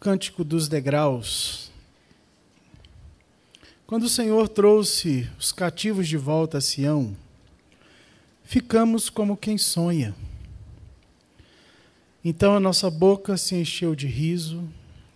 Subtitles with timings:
[0.00, 1.70] Cântico dos Degraus.
[3.86, 7.14] Quando o Senhor trouxe os cativos de volta a Sião,
[8.42, 10.14] ficamos como quem sonha.
[12.24, 14.66] Então a nossa boca se encheu de riso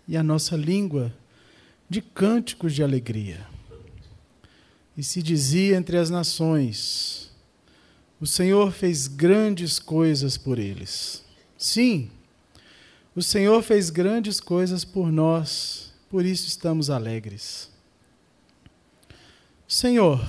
[0.07, 1.11] e a nossa língua
[1.89, 3.47] de cânticos de alegria.
[4.95, 7.33] E se dizia entre as nações:
[8.21, 11.25] O Senhor fez grandes coisas por eles.
[11.57, 12.11] Sim,
[13.17, 17.71] o Senhor fez grandes coisas por nós, por isso estamos alegres.
[19.69, 20.21] Senhor,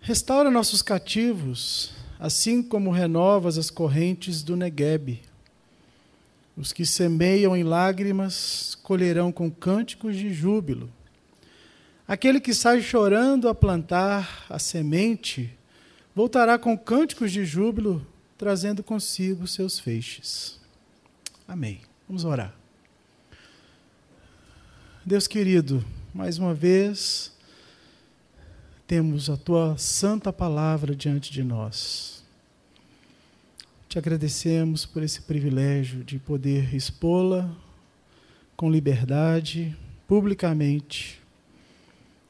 [0.00, 5.20] restaura nossos cativos, assim como renovas as correntes do Neguebe.
[6.56, 10.90] Os que semeiam em lágrimas colherão com cânticos de júbilo.
[12.08, 15.56] Aquele que sai chorando a plantar a semente
[16.14, 18.06] voltará com cânticos de júbilo,
[18.36, 20.61] trazendo consigo seus feixes.
[21.46, 21.80] Amém.
[22.08, 22.54] Vamos orar.
[25.04, 27.32] Deus querido, mais uma vez
[28.86, 32.22] temos a tua santa palavra diante de nós.
[33.88, 37.50] Te agradecemos por esse privilégio de poder expô-la
[38.56, 39.76] com liberdade,
[40.06, 41.20] publicamente.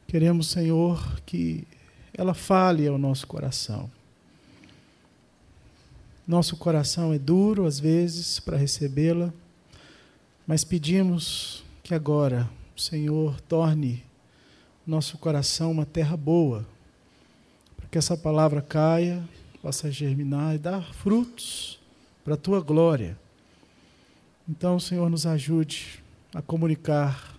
[0.06, 1.66] Queremos, Senhor, que
[2.14, 3.90] ela fale ao nosso coração.
[6.32, 9.30] Nosso coração é duro às vezes para recebê-la,
[10.46, 14.02] mas pedimos que agora o Senhor torne
[14.86, 16.66] nosso coração uma terra boa,
[17.76, 19.22] para que essa palavra caia,
[19.60, 21.78] possa germinar e dar frutos
[22.24, 23.14] para a tua glória.
[24.48, 26.02] Então, Senhor, nos ajude
[26.34, 27.38] a comunicar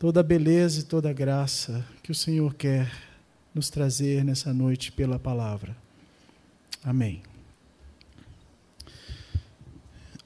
[0.00, 2.90] toda a beleza e toda a graça que o Senhor quer
[3.54, 5.76] nos trazer nessa noite pela palavra.
[6.82, 7.29] Amém.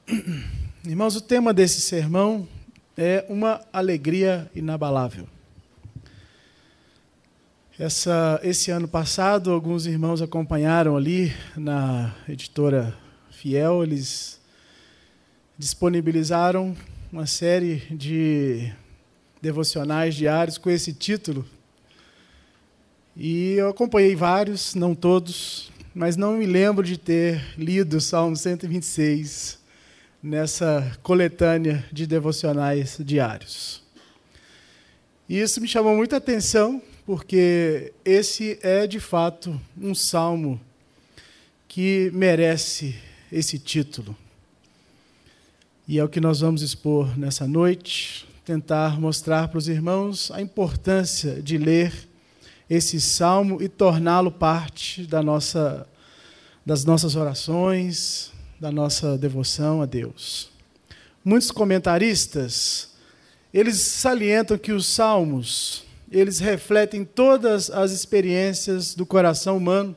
[0.87, 2.47] Irmãos, o tema desse sermão
[2.95, 5.27] é uma alegria inabalável.
[7.79, 12.95] Essa, esse ano passado, alguns irmãos acompanharam ali na editora
[13.31, 14.39] Fiel, eles
[15.59, 16.77] disponibilizaram
[17.11, 18.71] uma série de
[19.41, 21.47] devocionais diários com esse título.
[23.17, 28.37] E eu acompanhei vários, não todos, mas não me lembro de ter lido o Salmo
[28.37, 29.64] 126
[30.25, 33.83] nessa coletânea de devocionais diários.
[35.29, 40.59] E isso me chamou muita atenção, porque esse é de fato um salmo
[41.69, 42.95] que merece
[43.31, 44.17] esse título.
[45.87, 50.41] E é o que nós vamos expor nessa noite, tentar mostrar para os irmãos a
[50.41, 51.93] importância de ler
[52.71, 55.87] esse salmo e torná-lo parte da nossa,
[56.65, 60.51] das nossas orações, da nossa devoção a Deus.
[61.25, 62.91] Muitos comentaristas,
[63.53, 69.97] eles salientam que os salmos, eles refletem todas as experiências do coração humano.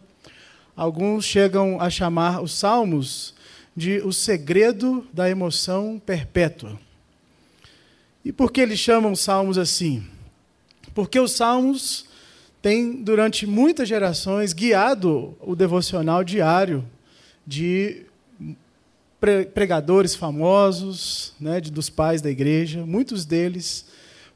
[0.75, 3.34] Alguns chegam a chamar os salmos
[3.75, 6.79] de o segredo da emoção perpétua.
[8.25, 10.03] E por que eles chamam salmos assim?
[10.96, 12.06] Porque os salmos
[12.62, 16.84] têm, durante muitas gerações, guiado o devocional diário
[17.46, 18.06] de
[19.19, 23.85] pregadores famosos, né, de, dos pais da igreja, muitos deles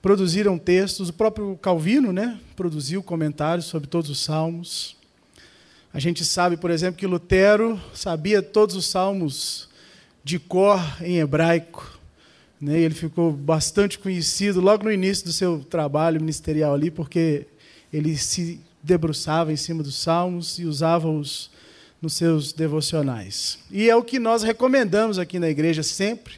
[0.01, 1.09] produziram textos.
[1.09, 4.95] O próprio Calvino né, produziu comentários sobre todos os salmos.
[5.93, 9.69] A gente sabe, por exemplo, que Lutero sabia todos os salmos
[10.23, 11.99] de cor em hebraico.
[12.59, 17.45] Né, ele ficou bastante conhecido logo no início do seu trabalho ministerial ali, porque
[17.93, 21.50] ele se debruçava em cima dos salmos e usava os
[22.01, 23.59] nos seus devocionais.
[23.69, 26.33] E é o que nós recomendamos aqui na igreja sempre.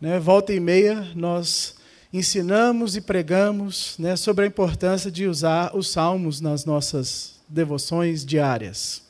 [0.00, 0.18] Né?
[0.18, 1.74] Volta e meia, nós
[2.12, 9.02] ensinamos e pregamos né, sobre a importância de usar os salmos nas nossas devoções diárias.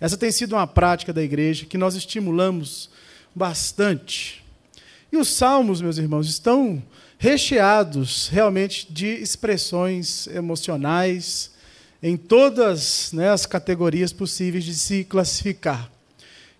[0.00, 2.90] Essa tem sido uma prática da igreja que nós estimulamos
[3.34, 4.44] bastante.
[5.10, 6.82] E os salmos, meus irmãos, estão
[7.18, 11.52] recheados realmente de expressões emocionais,
[12.02, 15.90] em todas né, as categorias possíveis de se classificar.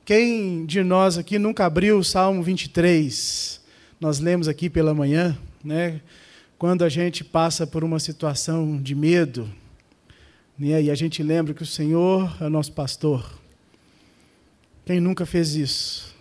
[0.05, 3.61] Quem de nós aqui nunca abriu o Salmo 23?
[4.01, 6.01] Nós lemos aqui pela manhã, né,
[6.59, 9.49] quando a gente passa por uma situação de medo,
[10.59, 13.39] né, e a gente lembra que o Senhor é nosso pastor.
[14.85, 16.17] Quem nunca fez isso?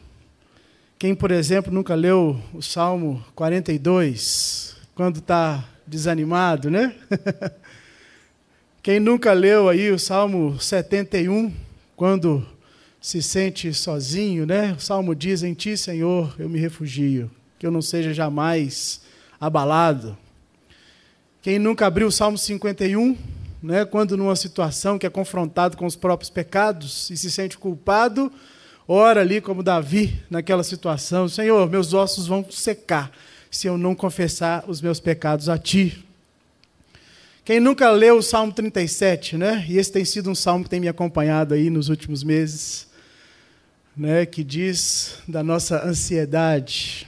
[0.99, 6.93] Quem, por exemplo, nunca leu o Salmo 42, quando está desanimado, né?
[8.87, 11.53] Quem nunca leu aí o Salmo 71,
[11.93, 12.47] quando
[13.01, 14.75] se sente sozinho, né?
[14.77, 17.29] O Salmo diz: Em ti, Senhor, eu me refugio,
[17.59, 19.01] que eu não seja jamais
[19.41, 20.17] abalado.
[21.41, 23.17] Quem nunca abriu o Salmo 51,
[23.61, 28.31] né, quando numa situação que é confrontado com os próprios pecados e se sente culpado,
[28.87, 33.11] ora ali como Davi naquela situação: Senhor, meus ossos vão secar
[33.51, 36.06] se eu não confessar os meus pecados a Ti.
[37.47, 39.65] Quem nunca leu o Salmo 37, né?
[39.69, 42.87] E esse tem sido um salmo que tem me acompanhado aí nos últimos meses,
[43.95, 44.25] né?
[44.25, 47.07] Que diz da nossa ansiedade,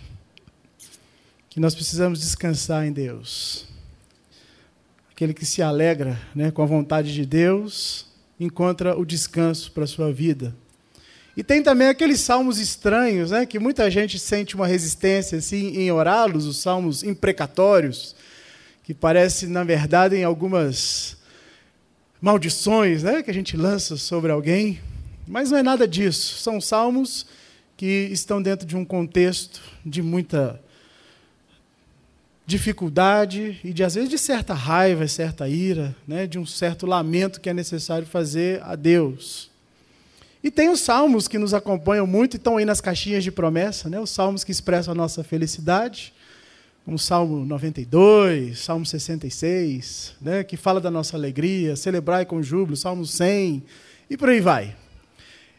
[1.50, 3.66] que nós precisamos descansar em Deus.
[5.12, 8.06] Aquele que se alegra, né, com a vontade de Deus,
[8.40, 10.56] encontra o descanso para a sua vida.
[11.36, 15.92] E tem também aqueles salmos estranhos, né, que muita gente sente uma resistência assim em
[15.92, 18.16] orá-los, os salmos imprecatórios
[18.90, 21.16] que parece, na verdade, em algumas
[22.20, 24.80] maldições né, que a gente lança sobre alguém,
[25.28, 26.42] mas não é nada disso.
[26.42, 27.28] São salmos
[27.78, 30.60] que estão dentro de um contexto de muita
[32.48, 37.40] dificuldade e de às vezes de certa raiva, certa ira, né, de um certo lamento
[37.40, 39.52] que é necessário fazer a Deus.
[40.44, 43.88] E tem os salmos que nos acompanham muito e estão aí nas caixinhas de promessa,
[43.88, 46.12] né, os salmos que expressam a nossa felicidade
[46.86, 53.06] como Salmo 92, Salmo 66, né, que fala da nossa alegria, celebrar com júbilo, Salmo
[53.06, 53.64] 100,
[54.10, 54.76] e por aí vai.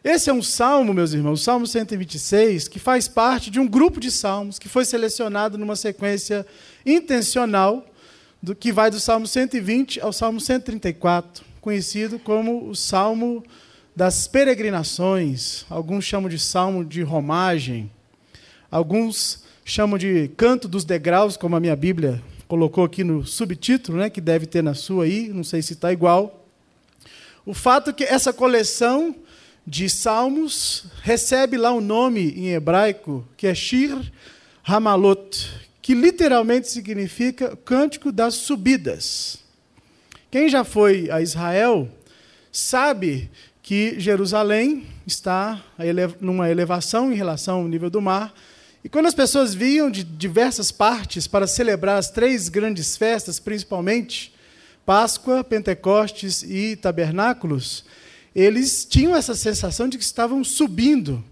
[0.03, 3.99] Esse é um salmo, meus irmãos, o Salmo 126, que faz parte de um grupo
[3.99, 6.45] de salmos que foi selecionado numa sequência
[6.85, 7.85] intencional,
[8.41, 13.43] do que vai do Salmo 120 ao Salmo 134, conhecido como o Salmo
[13.95, 15.65] das peregrinações.
[15.69, 17.91] Alguns chamam de Salmo de romagem,
[18.71, 24.09] alguns chamo de canto dos degraus, como a minha Bíblia colocou aqui no subtítulo, né,
[24.09, 26.45] que deve ter na sua aí, não sei se está igual.
[27.45, 29.15] O fato é que essa coleção
[29.65, 33.97] de salmos recebe lá um nome em hebraico, que é Shir
[34.61, 35.49] Hamalot,
[35.81, 39.37] que literalmente significa cântico das subidas.
[40.29, 41.87] Quem já foi a Israel
[42.51, 43.31] sabe
[43.63, 45.63] que Jerusalém está
[46.19, 48.33] numa elevação em relação ao nível do mar,
[48.83, 54.33] e quando as pessoas vinham de diversas partes para celebrar as três grandes festas, principalmente
[54.85, 57.85] Páscoa, Pentecostes e Tabernáculos,
[58.35, 61.23] eles tinham essa sensação de que estavam subindo.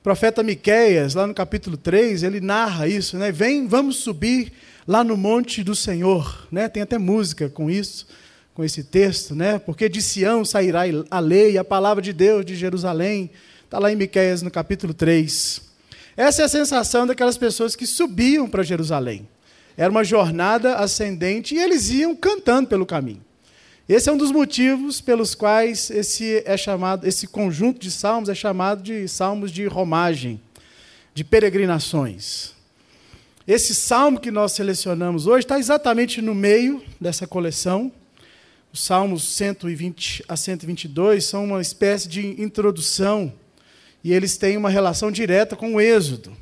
[0.00, 3.32] O profeta Miqueias, lá no capítulo 3, ele narra isso, né?
[3.32, 4.52] Vem, vamos subir
[4.86, 6.68] lá no monte do Senhor, né?
[6.68, 8.06] Tem até música com isso,
[8.52, 9.58] com esse texto, né?
[9.58, 13.30] Porque de Sião sairá a lei, a palavra de Deus de Jerusalém.
[13.64, 15.73] Está lá em Miqueias no capítulo 3.
[16.16, 19.28] Essa é a sensação daquelas pessoas que subiam para Jerusalém.
[19.76, 23.22] Era uma jornada ascendente e eles iam cantando pelo caminho.
[23.88, 28.34] Esse é um dos motivos pelos quais esse é chamado, esse conjunto de salmos é
[28.34, 30.40] chamado de salmos de romagem,
[31.12, 32.54] de peregrinações.
[33.46, 37.92] Esse salmo que nós selecionamos hoje está exatamente no meio dessa coleção.
[38.72, 43.30] Os salmos 120 a 122 são uma espécie de introdução
[44.04, 46.36] e eles têm uma relação direta com o Êxodo.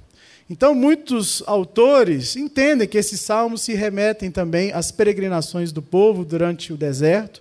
[0.51, 6.73] Então, muitos autores entendem que esses salmos se remetem também às peregrinações do povo durante
[6.73, 7.41] o deserto,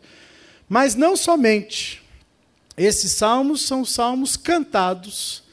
[0.70, 2.04] mas não somente.
[2.78, 5.44] Esses salmos são salmos cantados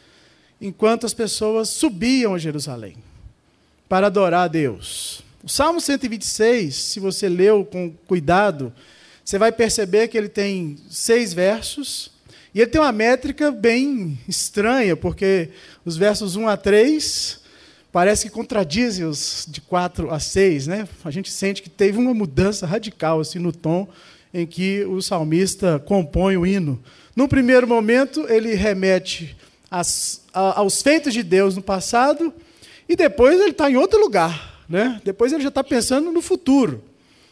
[0.61, 2.97] enquanto as pessoas subiam a Jerusalém
[3.89, 5.23] para adorar a Deus.
[5.43, 8.73] O Salmo 126, se você leu com cuidado,
[9.25, 12.11] você vai perceber que ele tem seis versos
[12.59, 15.51] e ele tem uma métrica bem estranha, porque
[15.85, 17.39] os versos 1 a 3
[17.93, 20.67] parece que contradizem os de 4 a 6.
[20.67, 20.89] Né?
[21.05, 23.87] A gente sente que teve uma mudança radical assim, no tom
[24.35, 26.83] em que o salmista compõe o hino.
[27.15, 29.37] No primeiro momento, ele remete
[29.71, 32.35] às, aos feitos de Deus no passado,
[32.89, 34.65] e depois ele está em outro lugar.
[34.69, 35.01] Né?
[35.05, 36.83] Depois ele já está pensando no futuro.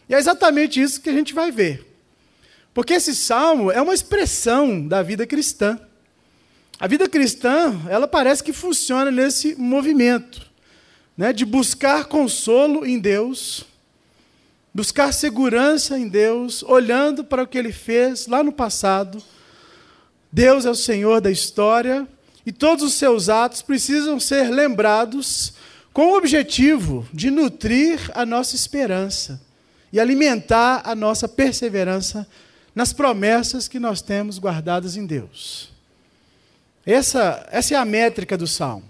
[0.07, 1.85] E é exatamente isso que a gente vai ver.
[2.77, 5.79] Porque esse salmo é uma expressão da vida cristã.
[6.79, 10.45] A vida cristã, ela parece que funciona nesse movimento,
[11.17, 13.65] né, de buscar consolo em Deus,
[14.71, 19.23] buscar segurança em Deus, olhando para o que ele fez lá no passado.
[20.31, 22.07] Deus é o Senhor da história
[22.45, 25.53] e todos os seus atos precisam ser lembrados
[25.91, 29.41] com o objetivo de nutrir a nossa esperança
[29.91, 32.27] e alimentar a nossa perseverança
[32.77, 35.71] nas promessas que nós temos guardadas em Deus.
[36.85, 38.85] Essa, essa é a métrica do salmo.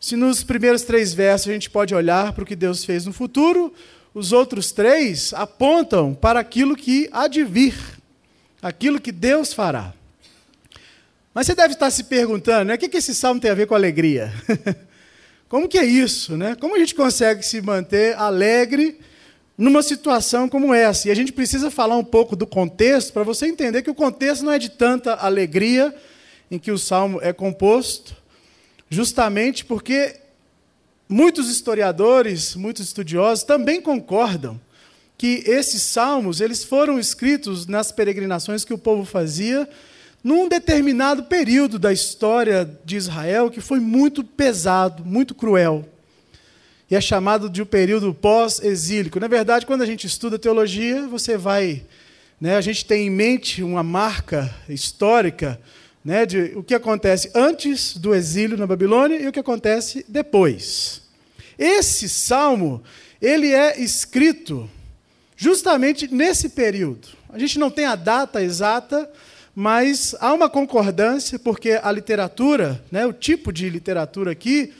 [0.00, 3.12] Se nos primeiros três versos a gente pode olhar para o que Deus fez no
[3.12, 3.74] futuro,
[4.14, 7.74] os outros três apontam para aquilo que há de vir,
[8.62, 9.92] aquilo que Deus fará.
[11.34, 13.74] Mas você deve estar se perguntando, né, o que esse salmo tem a ver com
[13.74, 14.32] alegria?
[15.50, 16.54] Como que é isso, né?
[16.54, 19.00] Como a gente consegue se manter alegre
[19.60, 21.06] numa situação como essa?
[21.06, 24.42] E a gente precisa falar um pouco do contexto para você entender que o contexto
[24.42, 25.94] não é de tanta alegria
[26.50, 28.16] em que o salmo é composto,
[28.88, 30.16] justamente porque
[31.06, 34.58] muitos historiadores, muitos estudiosos também concordam
[35.18, 39.68] que esses salmos eles foram escritos nas peregrinações que o povo fazia
[40.24, 45.86] num determinado período da história de Israel que foi muito pesado, muito cruel.
[46.90, 49.20] E é chamado de um período pós-exílico.
[49.20, 51.84] Na verdade, quando a gente estuda teologia, você vai.
[52.40, 55.60] Né, a gente tem em mente uma marca histórica
[56.04, 61.02] né, de o que acontece antes do exílio na Babilônia e o que acontece depois.
[61.56, 62.82] Esse salmo,
[63.22, 64.68] ele é escrito
[65.36, 67.08] justamente nesse período.
[67.28, 69.08] A gente não tem a data exata,
[69.54, 74.72] mas há uma concordância, porque a literatura, né, o tipo de literatura aqui,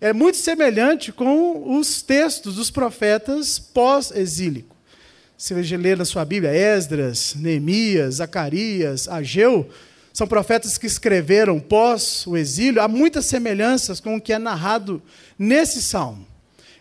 [0.00, 4.76] é muito semelhante com os textos dos profetas pós-exílico.
[5.36, 9.68] Se você ler na sua Bíblia, Esdras, Neemias, Zacarias, Ageu,
[10.12, 15.02] são profetas que escreveram pós o exílio, há muitas semelhanças com o que é narrado
[15.38, 16.26] nesse salmo.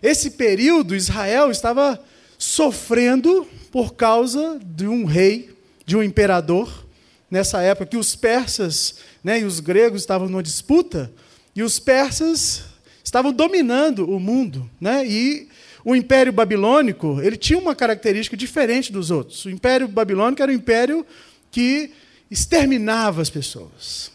[0.01, 1.99] Esse período, Israel estava
[2.37, 5.55] sofrendo por causa de um rei,
[5.85, 6.85] de um imperador,
[7.29, 11.11] nessa época que os persas né, e os gregos estavam numa disputa,
[11.55, 12.63] e os persas
[13.07, 14.69] estavam dominando o mundo.
[14.81, 15.47] Né, e
[15.83, 19.45] o Império Babilônico ele tinha uma característica diferente dos outros.
[19.45, 21.05] O Império Babilônico era um império
[21.49, 21.91] que
[22.29, 24.11] exterminava as pessoas.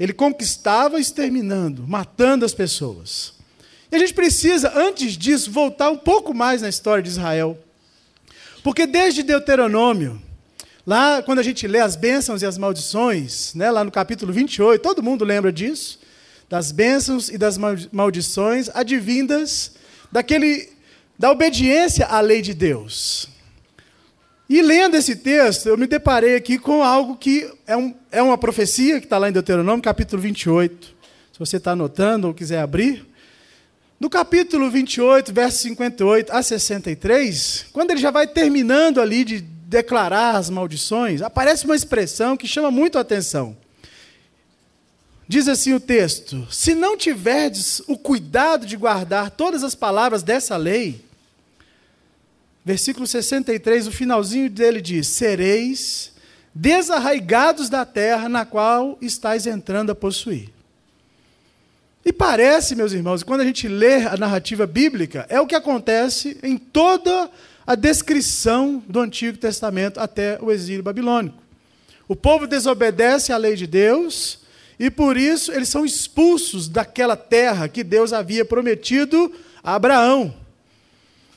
[0.00, 3.34] Ele conquistava exterminando, matando as pessoas.
[3.90, 7.58] E a gente precisa, antes disso, voltar um pouco mais na história de Israel.
[8.62, 10.20] Porque desde Deuteronômio,
[10.84, 14.82] Lá, quando a gente lê as bênçãos e as maldições, né, lá no capítulo 28,
[14.82, 16.00] todo mundo lembra disso,
[16.52, 17.56] das bênçãos e das
[17.90, 19.72] maldições advindas
[20.12, 20.68] daquele,
[21.18, 23.26] da obediência à lei de Deus.
[24.50, 28.36] E lendo esse texto, eu me deparei aqui com algo que é, um, é uma
[28.36, 30.88] profecia que está lá em Deuteronômio, capítulo 28.
[31.32, 33.06] Se você está anotando ou quiser abrir.
[33.98, 40.36] No capítulo 28, verso 58 a 63, quando ele já vai terminando ali de declarar
[40.36, 43.56] as maldições, aparece uma expressão que chama muito a atenção.
[45.32, 50.58] Diz assim o texto: Se não tiverdes o cuidado de guardar todas as palavras dessa
[50.58, 51.02] lei,
[52.62, 56.12] versículo 63, o finalzinho dele diz: Sereis
[56.54, 60.50] desarraigados da terra na qual estáis entrando a possuir.
[62.04, 66.36] E parece, meus irmãos, quando a gente lê a narrativa bíblica, é o que acontece
[66.42, 67.30] em toda
[67.66, 71.42] a descrição do Antigo Testamento até o exílio babilônico.
[72.06, 74.41] O povo desobedece à lei de Deus
[74.82, 80.34] e por isso eles são expulsos daquela terra que Deus havia prometido a Abraão.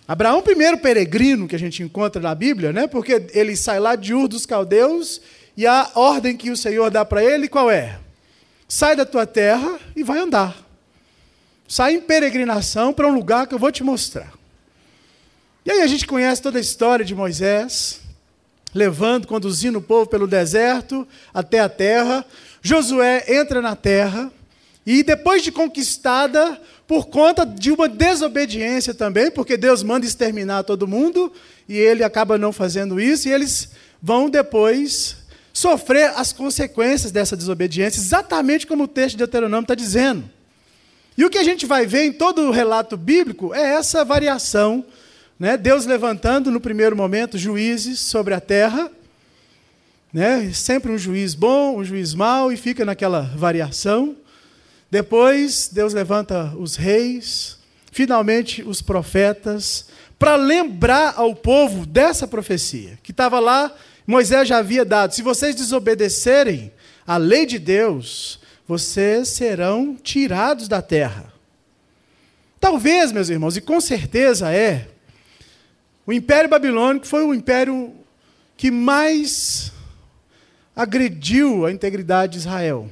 [0.08, 2.88] Abraão, primeiro peregrino que a gente encontra na Bíblia, né?
[2.88, 5.22] porque ele sai lá de Ur dos Caldeus
[5.56, 8.00] e a ordem que o Senhor dá para ele qual é?
[8.68, 10.58] Sai da tua terra e vai andar.
[11.68, 14.34] Sai em peregrinação para um lugar que eu vou te mostrar.
[15.64, 18.02] E aí a gente conhece toda a história de Moisés,
[18.74, 22.26] levando, conduzindo o povo pelo deserto até a terra.
[22.68, 24.32] Josué entra na terra
[24.84, 30.88] e depois de conquistada, por conta de uma desobediência também, porque Deus manda exterminar todo
[30.88, 31.32] mundo
[31.70, 33.70] e ele acaba não fazendo isso, e eles
[34.02, 35.18] vão depois
[35.54, 40.24] sofrer as consequências dessa desobediência, exatamente como o texto de Deuteronômio está dizendo.
[41.16, 44.84] E o que a gente vai ver em todo o relato bíblico é essa variação
[45.40, 45.58] né?
[45.58, 48.90] Deus levantando no primeiro momento juízes sobre a terra,
[50.16, 50.50] né?
[50.54, 54.16] sempre um juiz bom, um juiz mau, e fica naquela variação.
[54.90, 57.58] Depois, Deus levanta os reis,
[57.92, 63.76] finalmente os profetas, para lembrar ao povo dessa profecia, que estava lá,
[64.08, 66.72] Moisés já havia dado: se vocês desobedecerem
[67.06, 71.34] à lei de Deus, vocês serão tirados da terra.
[72.58, 74.88] Talvez, meus irmãos, e com certeza é,
[76.08, 77.94] o Império Babilônico foi o império
[78.56, 79.74] que mais
[80.76, 82.90] agrediu a integridade de Israel.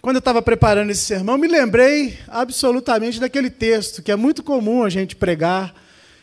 [0.00, 4.84] Quando eu estava preparando esse sermão, me lembrei absolutamente daquele texto que é muito comum
[4.84, 5.74] a gente pregar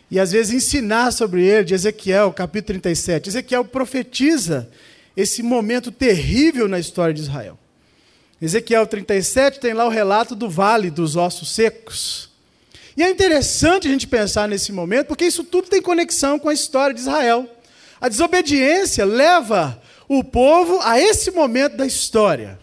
[0.10, 3.30] e às vezes ensinar sobre ele, de Ezequiel, capítulo 37.
[3.30, 4.70] Ezequiel profetiza
[5.16, 7.58] esse momento terrível na história de Israel.
[8.42, 12.30] Ezequiel 37 tem lá o relato do vale dos ossos secos.
[12.98, 16.54] E é interessante a gente pensar nesse momento, porque isso tudo tem conexão com a
[16.54, 17.50] história de Israel.
[18.00, 22.60] A desobediência leva o povo a esse momento da história.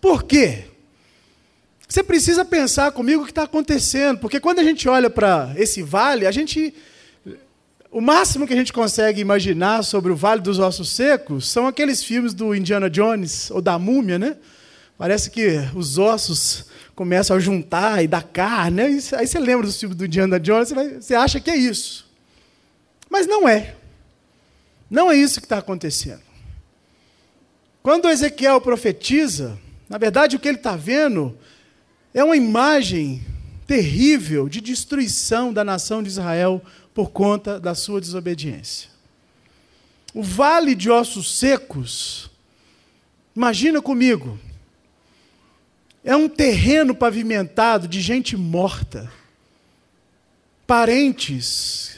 [0.00, 0.64] Por quê?
[1.88, 5.82] Você precisa pensar comigo o que está acontecendo, porque quando a gente olha para esse
[5.82, 6.72] vale, a gente.
[7.90, 12.04] O máximo que a gente consegue imaginar sobre o Vale dos Ossos Secos são aqueles
[12.04, 14.36] filmes do Indiana Jones ou da Múmia, né?
[14.96, 18.82] Parece que os ossos começam a juntar e dar carne.
[18.82, 22.06] Aí, aí você lembra do filme do Indiana Jones, você acha que é isso.
[23.10, 23.74] Mas não é.
[24.90, 26.22] Não é isso que está acontecendo.
[27.82, 31.38] Quando Ezequiel profetiza, na verdade o que ele está vendo
[32.12, 33.24] é uma imagem
[33.66, 36.60] terrível de destruição da nação de Israel
[36.92, 38.90] por conta da sua desobediência.
[40.12, 42.28] O vale de ossos secos,
[43.34, 44.38] imagina comigo,
[46.02, 49.10] é um terreno pavimentado de gente morta,
[50.66, 51.89] parentes,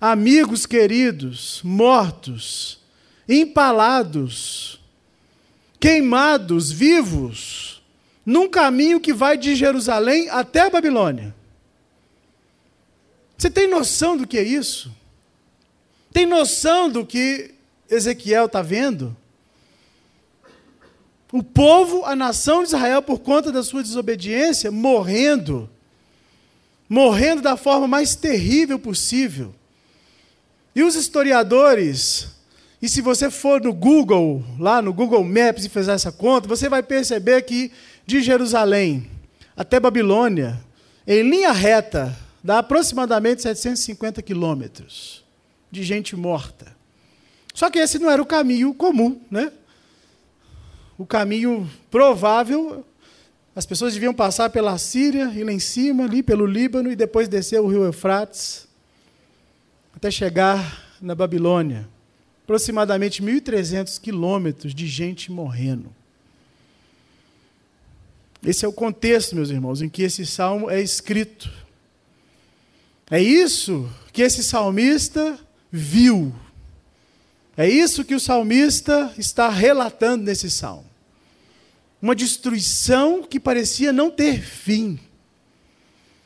[0.00, 2.80] amigos queridos, mortos,
[3.28, 4.80] empalados,
[5.80, 7.82] queimados, vivos
[8.24, 11.34] num caminho que vai de Jerusalém até a Babilônia.
[13.36, 14.92] Você tem noção do que é isso?
[16.12, 17.54] Tem noção do que
[17.88, 19.16] Ezequiel está vendo?
[21.30, 25.68] O povo, a nação de Israel, por conta da sua desobediência, morrendo.
[26.88, 29.54] Morrendo da forma mais terrível possível.
[30.74, 32.28] E os historiadores,
[32.80, 36.68] e se você for no Google, lá no Google Maps e fizer essa conta, você
[36.68, 37.72] vai perceber que
[38.06, 39.10] de Jerusalém
[39.56, 40.60] até Babilônia,
[41.04, 45.24] em linha reta, dá aproximadamente 750 quilômetros
[45.68, 46.76] de gente morta.
[47.52, 49.50] Só que esse não era o caminho comum, né?
[50.96, 52.86] O caminho provável,
[53.54, 57.28] as pessoas deviam passar pela Síria, ir lá em cima, ali pelo Líbano, e depois
[57.28, 58.67] descer o rio Eufrates,
[59.98, 61.88] até chegar na Babilônia.
[62.44, 65.92] Aproximadamente 1.300 quilômetros de gente morrendo.
[68.46, 71.50] Esse é o contexto, meus irmãos, em que esse salmo é escrito.
[73.10, 75.36] É isso que esse salmista
[75.70, 76.32] viu.
[77.56, 80.86] É isso que o salmista está relatando nesse salmo.
[82.00, 85.00] Uma destruição que parecia não ter fim.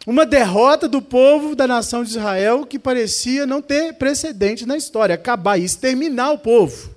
[0.06, 5.14] Uma derrota do povo da nação de Israel que parecia não ter precedente na história,
[5.14, 6.94] acabar e exterminar o povo.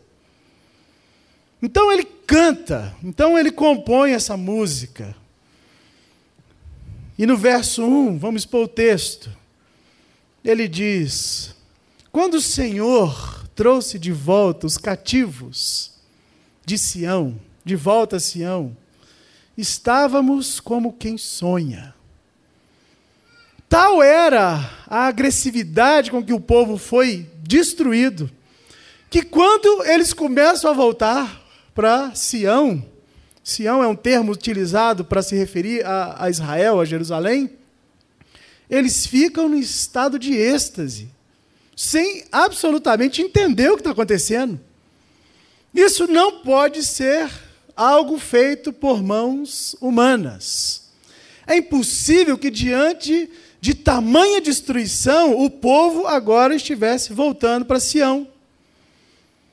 [1.61, 5.15] Então ele canta, então ele compõe essa música.
[7.17, 9.31] E no verso 1, vamos expor o texto.
[10.43, 11.55] Ele diz:
[12.11, 15.91] Quando o Senhor trouxe de volta os cativos
[16.65, 18.75] de Sião, de volta a Sião,
[19.57, 21.94] estávamos como quem sonha.
[23.75, 28.31] Tal era a agressividade com que o povo foi destruído,
[29.09, 32.85] que quando eles começam a voltar, para Sião.
[33.43, 37.49] Sião é um termo utilizado para se referir a, a Israel, a Jerusalém.
[38.69, 41.09] Eles ficam no estado de êxtase,
[41.75, 44.57] sem absolutamente entender o que está acontecendo.
[45.73, 47.29] Isso não pode ser
[47.75, 50.83] algo feito por mãos humanas.
[51.45, 53.29] É impossível que, diante
[53.65, 58.27] de tamanha destruição, o povo agora estivesse voltando para Sião.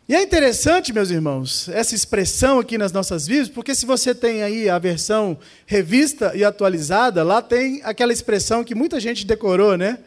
[0.07, 4.43] E é interessante, meus irmãos, essa expressão aqui nas nossas vidas, porque se você tem
[4.43, 9.99] aí a versão revista e atualizada, lá tem aquela expressão que muita gente decorou, né?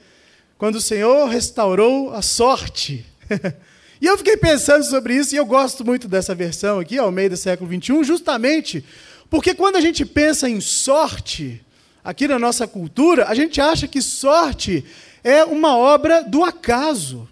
[0.56, 3.04] Quando o Senhor restaurou a sorte.
[4.00, 7.32] e eu fiquei pensando sobre isso, e eu gosto muito dessa versão aqui, ao meio
[7.32, 8.86] do século XXI, justamente
[9.30, 11.65] porque quando a gente pensa em sorte,
[12.06, 14.86] aqui na nossa cultura, a gente acha que sorte
[15.24, 17.28] é uma obra do acaso.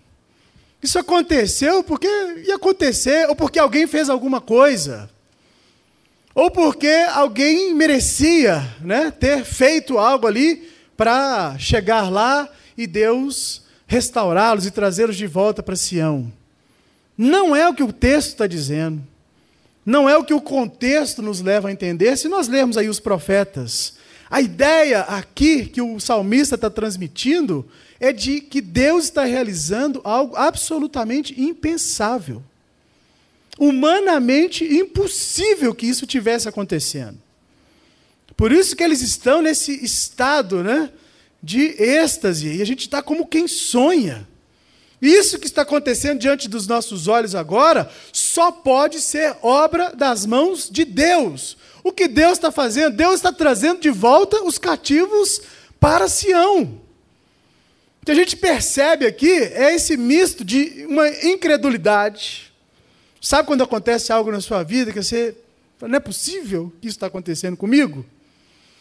[0.81, 2.07] Isso aconteceu porque
[2.47, 5.07] ia acontecer, ou porque alguém fez alguma coisa,
[6.33, 14.65] ou porque alguém merecia né, ter feito algo ali para chegar lá e Deus restaurá-los
[14.65, 16.33] e trazê-los de volta para Sião.
[17.15, 19.01] Não é o que o texto está dizendo.
[19.85, 22.17] Não é o que o contexto nos leva a entender.
[22.17, 23.93] Se nós lermos aí os profetas,
[24.33, 27.69] a ideia aqui que o salmista está transmitindo
[27.99, 32.41] é de que Deus está realizando algo absolutamente impensável.
[33.59, 37.19] Humanamente impossível que isso tivesse acontecendo.
[38.35, 40.89] Por isso que eles estão nesse estado né,
[41.39, 44.27] de êxtase, e a gente está como quem sonha.
[45.05, 50.69] Isso que está acontecendo diante dos nossos olhos agora só pode ser obra das mãos
[50.69, 51.57] de Deus.
[51.83, 52.95] O que Deus está fazendo?
[52.95, 55.41] Deus está trazendo de volta os cativos
[55.77, 56.79] para Sião.
[58.01, 62.53] O que a gente percebe aqui é esse misto de uma incredulidade.
[63.19, 65.35] Sabe quando acontece algo na sua vida que você
[65.81, 68.05] não é possível que isso está acontecendo comigo?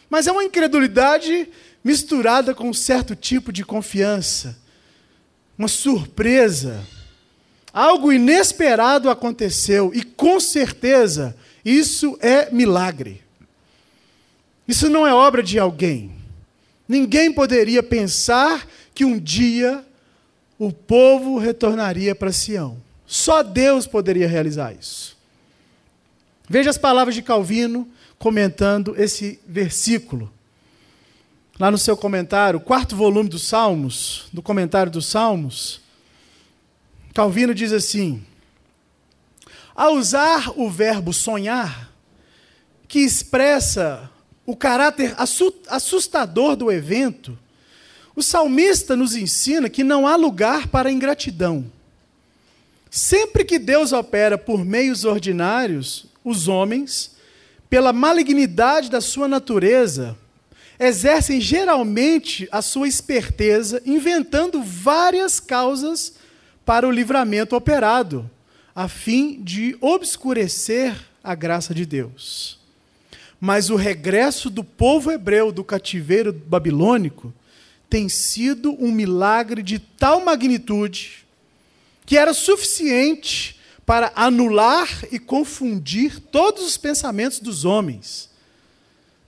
[0.09, 1.49] Mas é uma incredulidade
[1.83, 4.62] misturada com um certo tipo de confiança,
[5.57, 6.87] uma surpresa.
[7.73, 13.23] Algo inesperado aconteceu e com certeza isso é milagre.
[14.67, 16.12] Isso não é obra de alguém.
[16.88, 19.85] Ninguém poderia pensar que um dia
[20.59, 22.77] o povo retornaria para Sião.
[23.07, 25.17] Só Deus poderia realizar isso.
[26.49, 27.88] Veja as palavras de Calvino
[28.19, 30.33] comentando esse versículo.
[31.62, 35.81] Lá no seu comentário, quarto volume dos Salmos, do comentário dos Salmos,
[37.14, 38.20] Calvino diz assim:
[39.72, 41.92] Ao usar o verbo sonhar,
[42.88, 44.11] que expressa
[44.44, 45.14] o caráter
[45.68, 47.38] assustador do evento,
[48.16, 51.70] o salmista nos ensina que não há lugar para ingratidão.
[52.90, 57.12] Sempre que Deus opera por meios ordinários, os homens,
[57.70, 60.18] pela malignidade da sua natureza,
[60.79, 66.15] exercem geralmente a sua esperteza, inventando várias causas
[66.65, 68.31] para o livramento operado,
[68.75, 72.59] a fim de obscurecer a graça de Deus.
[73.41, 77.33] Mas o regresso do povo hebreu do cativeiro babilônico
[77.91, 81.27] tem sido um milagre de tal magnitude
[82.07, 88.31] que era suficiente para anular e confundir todos os pensamentos dos homens.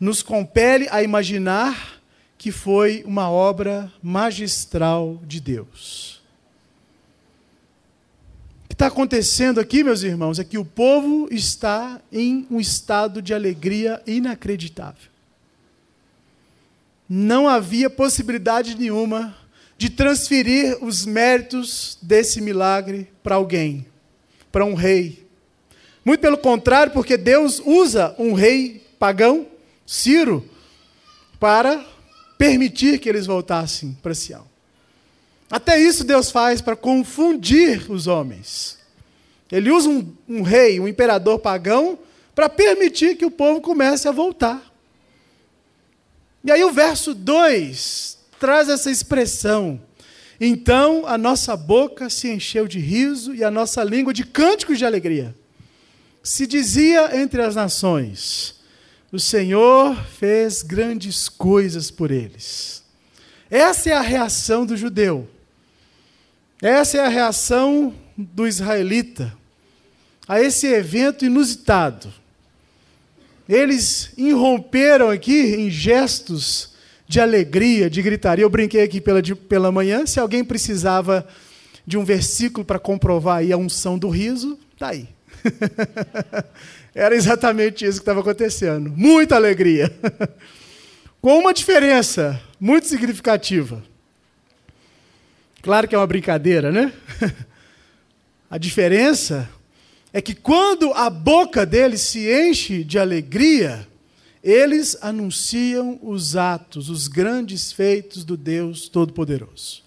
[0.05, 2.01] Nos compele a imaginar
[2.37, 6.15] que foi uma obra magistral de Deus
[8.75, 13.33] que está acontecendo aqui, meus irmãos, é que o povo está em um estado de
[13.33, 15.13] alegria inacreditável.
[17.09, 19.33] Não havia possibilidade nenhuma
[19.79, 23.87] de transferir os méritos desse milagre para alguém,
[24.51, 25.25] para um rei.
[26.05, 29.47] Muito pelo contrário, porque Deus usa um rei pagão,
[29.87, 30.49] Ciro,
[31.39, 31.85] para
[32.39, 34.47] permitir que eles voltassem para Sião.
[35.51, 38.79] Até isso Deus faz para confundir os homens.
[39.53, 41.99] Ele usa um, um rei, um imperador pagão,
[42.35, 44.73] para permitir que o povo comece a voltar.
[46.43, 49.81] E aí o verso 2 traz essa expressão.
[50.41, 54.85] Então a nossa boca se encheu de riso e a nossa língua de cânticos de
[54.85, 55.35] alegria.
[56.23, 58.54] Se dizia entre as nações:
[59.15, 62.83] O Senhor fez grandes coisas por eles.
[63.49, 65.31] Essa é a reação do judeu.
[66.61, 69.33] Essa é a reação do israelita
[70.27, 72.13] a esse evento inusitado.
[73.49, 76.75] Eles irromperam aqui em gestos
[77.07, 78.45] de alegria, de gritaria.
[78.45, 80.05] Eu brinquei aqui pela, de, pela manhã.
[80.07, 81.25] Se alguém precisava
[81.87, 85.14] de um versículo para comprovar aí a unção do riso, está aí.
[86.95, 88.91] Era exatamente isso que estava acontecendo.
[88.91, 89.91] Muita alegria.
[91.21, 93.83] Com uma diferença muito significativa.
[95.63, 96.93] Claro que é uma brincadeira, né?
[98.51, 99.49] A diferença
[100.13, 103.89] é que quando a boca deles se enche de alegria,
[104.45, 109.83] eles anunciam os atos, os grandes feitos do Deus Todo-Poderoso.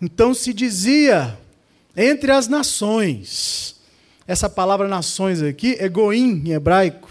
[0.00, 1.38] Então se dizia
[1.96, 3.75] entre as nações,
[4.26, 7.10] essa palavra nações aqui é goim em hebraico,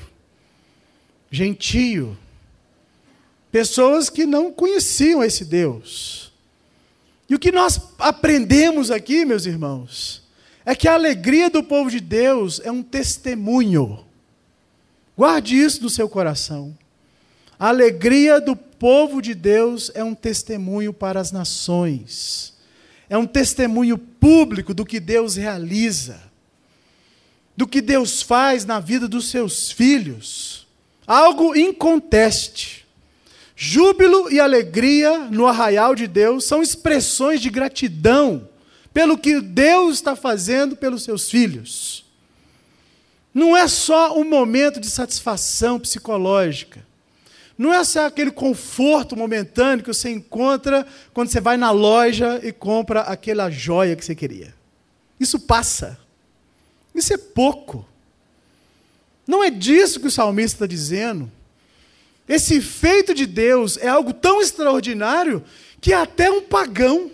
[1.31, 2.17] gentio,
[3.51, 6.25] pessoas que não conheciam esse Deus
[7.27, 10.23] e o que nós aprendemos aqui, meus irmãos,
[10.63, 14.05] é que a alegria do povo de Deus é um testemunho.
[15.17, 16.77] Guarde isso no seu coração.
[17.57, 22.53] A alegria do povo de Deus é um testemunho para as nações.
[23.09, 26.19] É um testemunho público do que Deus realiza,
[27.55, 30.67] do que Deus faz na vida dos seus filhos.
[31.07, 32.85] Algo inconteste.
[33.55, 38.49] Júbilo e alegria no arraial de Deus são expressões de gratidão
[38.93, 42.05] pelo que Deus está fazendo pelos seus filhos.
[43.33, 46.85] Não é só um momento de satisfação psicológica.
[47.57, 52.51] Não é só aquele conforto momentâneo que você encontra quando você vai na loja e
[52.51, 54.53] compra aquela joia que você queria.
[55.19, 55.97] Isso passa.
[56.95, 57.85] Isso é pouco.
[59.27, 61.29] Não é disso que o salmista está dizendo.
[62.27, 65.43] Esse feito de Deus é algo tão extraordinário
[65.81, 67.11] que até um pagão,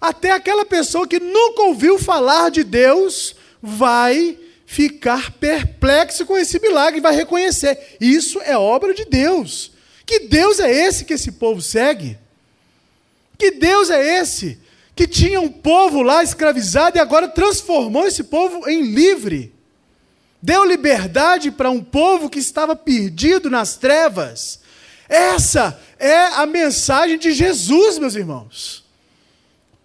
[0.00, 6.98] até aquela pessoa que nunca ouviu falar de Deus, vai ficar perplexo com esse milagre
[6.98, 9.70] e vai reconhecer: isso é obra de Deus.
[10.06, 12.18] Que Deus é esse que esse povo segue?
[13.38, 14.58] Que Deus é esse
[15.00, 19.50] que tinha um povo lá escravizado e agora transformou esse povo em livre?
[20.42, 24.60] Deu liberdade para um povo que estava perdido nas trevas.
[25.08, 28.84] Essa é a mensagem de Jesus, meus irmãos.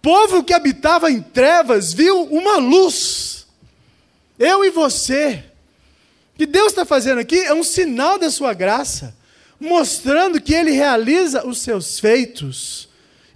[0.02, 3.46] Povo que habitava em trevas viu uma luz.
[4.38, 5.44] Eu e você.
[6.34, 9.16] O que Deus está fazendo aqui é um sinal da sua graça,
[9.58, 12.85] mostrando que Ele realiza os seus feitos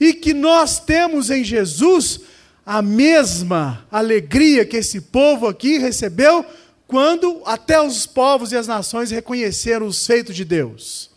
[0.01, 2.21] e que nós temos em Jesus
[2.65, 6.45] a mesma alegria que esse povo aqui recebeu
[6.87, 11.11] quando até os povos e as nações reconheceram os feitos de Deus.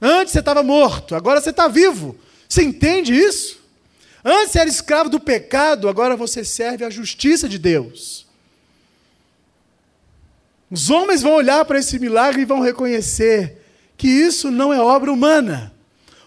[0.00, 2.16] Antes você estava morto, agora você está vivo.
[2.48, 3.60] Você entende isso?
[4.24, 8.26] Antes você era escravo do pecado, agora você serve à justiça de Deus.
[10.70, 13.58] Os homens vão olhar para esse milagre e vão reconhecer
[13.96, 15.71] que isso não é obra humana.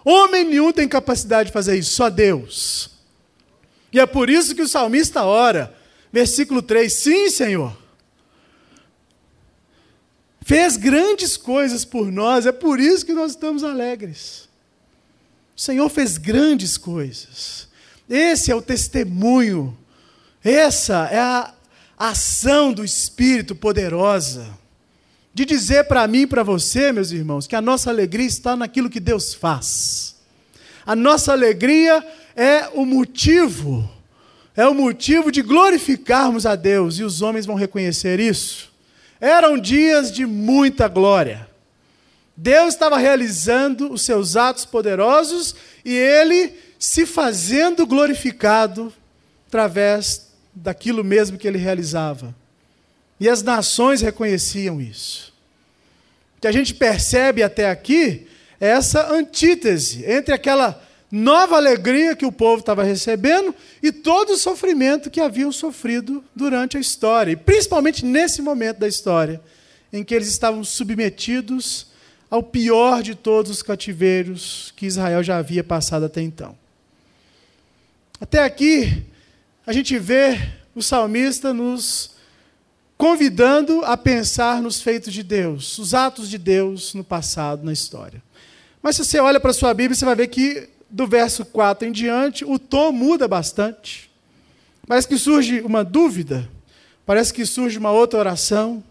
[0.06, 2.92] Homem nenhum tem capacidade de fazer isso, só Deus.
[3.92, 5.76] E é por isso que o salmista ora,
[6.14, 7.86] versículo 3: Sim, Senhor
[10.46, 14.48] fez grandes coisas por nós, é por isso que nós estamos alegres.
[15.58, 17.68] O Senhor fez grandes coisas.
[18.08, 19.76] Esse é o testemunho,
[20.44, 21.52] essa é a
[21.98, 24.48] ação do Espírito poderosa,
[25.36, 28.90] de dizer para mim e para você, meus irmãos, que a nossa alegria está naquilo
[28.90, 30.16] que Deus faz.
[30.86, 32.02] A nossa alegria
[32.38, 33.88] é o motivo,
[34.56, 38.72] é o motivo de glorificarmos a Deus, e os homens vão reconhecer isso.
[39.20, 41.50] Eram dias de muita glória.
[42.38, 48.94] Deus estava realizando os seus atos poderosos e ele se fazendo glorificado
[49.50, 52.34] através daquilo mesmo que ele realizava.
[53.20, 55.34] E as nações reconheciam isso.
[56.38, 58.28] O que a gente percebe até aqui
[58.60, 64.38] é essa antítese entre aquela nova alegria que o povo estava recebendo e todo o
[64.38, 69.42] sofrimento que haviam sofrido durante a história, e principalmente nesse momento da história,
[69.94, 71.88] em que eles estavam submetidos
[72.30, 76.58] ao pior de todos os cativeiros que Israel já havia passado até então.
[78.20, 79.04] Até aqui,
[79.66, 80.38] a gente vê
[80.74, 82.15] o salmista nos
[82.98, 88.24] convidando a pensar nos feitos de Deus, os atos de Deus no passado, na história.
[88.82, 91.88] Mas se você olha para a sua Bíblia, você vai ver que do verso 4
[91.88, 94.10] em diante, o tom muda bastante.
[94.88, 96.50] Parece que surge uma dúvida,
[97.06, 98.84] parece que surge uma outra oração.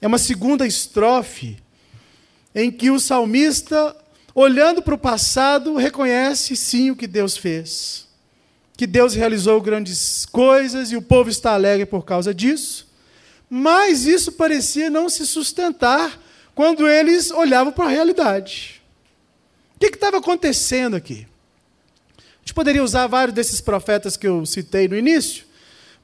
[0.00, 1.58] É uma segunda estrofe,
[2.54, 3.94] em que o salmista,
[4.34, 8.06] olhando para o passado, reconhece sim o que Deus fez.
[8.76, 12.91] Que Deus realizou grandes coisas e o povo está alegre por causa disso.
[13.54, 16.18] Mas isso parecia não se sustentar
[16.54, 18.80] quando eles olhavam para a realidade.
[19.76, 21.26] O que estava acontecendo aqui?
[22.16, 25.44] A gente poderia usar vários desses profetas que eu citei no início,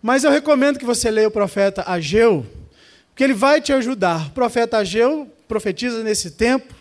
[0.02, 2.44] mas eu recomendo que você leia o profeta Ageu,
[3.08, 4.26] porque ele vai te ajudar.
[4.26, 6.74] O profeta Ageu profetiza nesse tempo,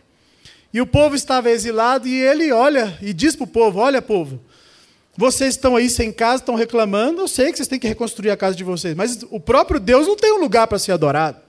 [0.73, 4.37] e o povo estava exilado, e ele olha e diz para o povo: Olha, povo,
[5.17, 8.37] vocês estão aí sem casa, estão reclamando, eu sei que vocês têm que reconstruir a
[8.37, 11.39] casa de vocês, mas o próprio Deus não tem um lugar para ser adorado.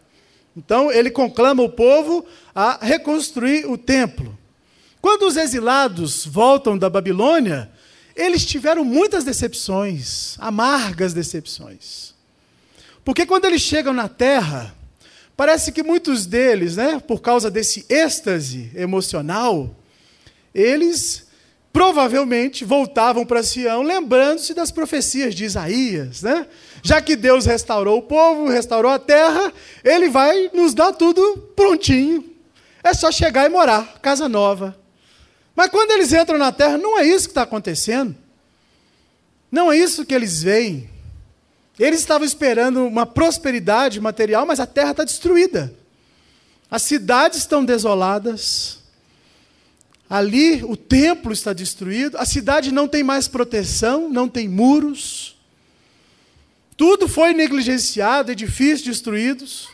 [0.57, 4.37] Então ele conclama o povo a reconstruir o templo.
[5.03, 7.71] Quando os exilados voltam da Babilônia,
[8.17, 12.15] eles tiveram muitas decepções, amargas decepções.
[13.05, 14.75] Porque quando eles chegam na terra,
[15.37, 19.77] parece que muitos deles, né, por causa desse êxtase emocional,
[20.55, 21.28] eles
[21.79, 26.45] provavelmente voltavam para Sião, lembrando-se das profecias de Isaías, né?
[26.83, 29.53] Já que Deus restaurou o povo, restaurou a terra,
[29.85, 32.25] ele vai nos dar tudo prontinho.
[32.83, 34.77] É só chegar e morar, casa nova,
[35.55, 38.13] mas quando eles entram na terra, não é isso que está acontecendo.
[39.49, 40.91] Não é isso que eles veem.
[41.79, 45.73] Eles estavam esperando uma prosperidade material, mas a terra está destruída.
[46.69, 48.78] As cidades estão desoladas.
[50.09, 52.17] Ali o templo está destruído.
[52.17, 55.37] A cidade não tem mais proteção, não tem muros.
[56.77, 59.69] Tudo foi negligenciado, edifícios destruídos.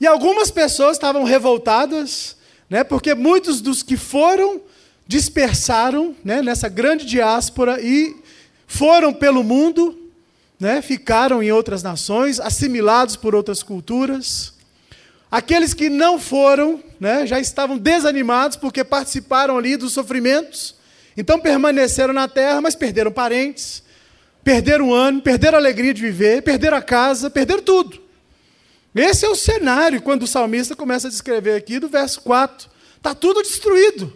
[0.00, 2.36] E algumas pessoas estavam revoltadas,
[2.68, 4.60] né, porque muitos dos que foram
[5.06, 8.16] dispersaram né, nessa grande diáspora e
[8.66, 10.10] foram pelo mundo,
[10.58, 14.51] né, ficaram em outras nações, assimilados por outras culturas.
[15.32, 20.74] Aqueles que não foram, né, já estavam desanimados porque participaram ali dos sofrimentos,
[21.16, 23.82] então permaneceram na terra, mas perderam parentes,
[24.44, 27.98] perderam o ano, perderam a alegria de viver, perderam a casa, perderam tudo.
[28.94, 32.68] Esse é o cenário quando o salmista começa a descrever aqui do verso 4.
[32.98, 34.12] Está tudo destruído.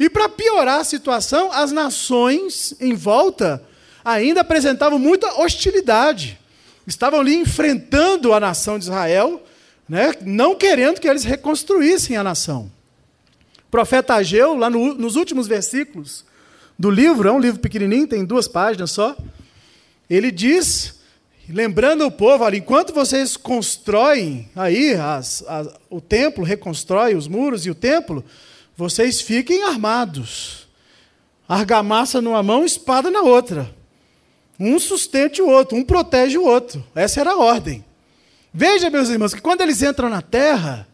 [0.00, 3.62] E para piorar a situação, as nações em volta
[4.04, 6.40] ainda apresentavam muita hostilidade.
[6.88, 9.40] Estavam ali enfrentando a nação de Israel,
[9.90, 12.70] né, não querendo que eles reconstruíssem a nação.
[13.66, 16.24] O profeta Ageu, lá no, nos últimos versículos
[16.78, 19.16] do livro, é um livro pequenininho, tem duas páginas só,
[20.08, 21.00] ele diz,
[21.48, 27.66] lembrando o povo, olha, enquanto vocês constroem aí as, as, o templo, reconstrói os muros
[27.66, 28.24] e o templo,
[28.76, 30.68] vocês fiquem armados.
[31.48, 33.68] Argamassa numa mão, espada na outra.
[34.58, 36.86] Um sustente o outro, um protege o outro.
[36.94, 37.84] Essa era a ordem.
[38.52, 40.86] Veja, meus irmãos, que quando eles entram na terra,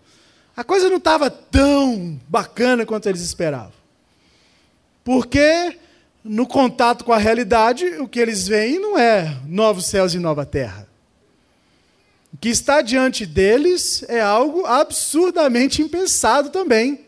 [0.56, 3.72] a coisa não estava tão bacana quanto eles esperavam.
[5.02, 5.78] Porque
[6.22, 10.44] no contato com a realidade, o que eles veem não é novos céus e nova
[10.44, 10.86] terra.
[12.32, 17.06] O que está diante deles é algo absurdamente impensado também.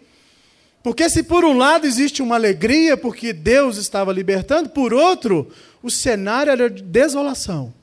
[0.82, 5.50] Porque se por um lado existe uma alegria porque Deus estava libertando, por outro,
[5.82, 7.74] o cenário era de desolação.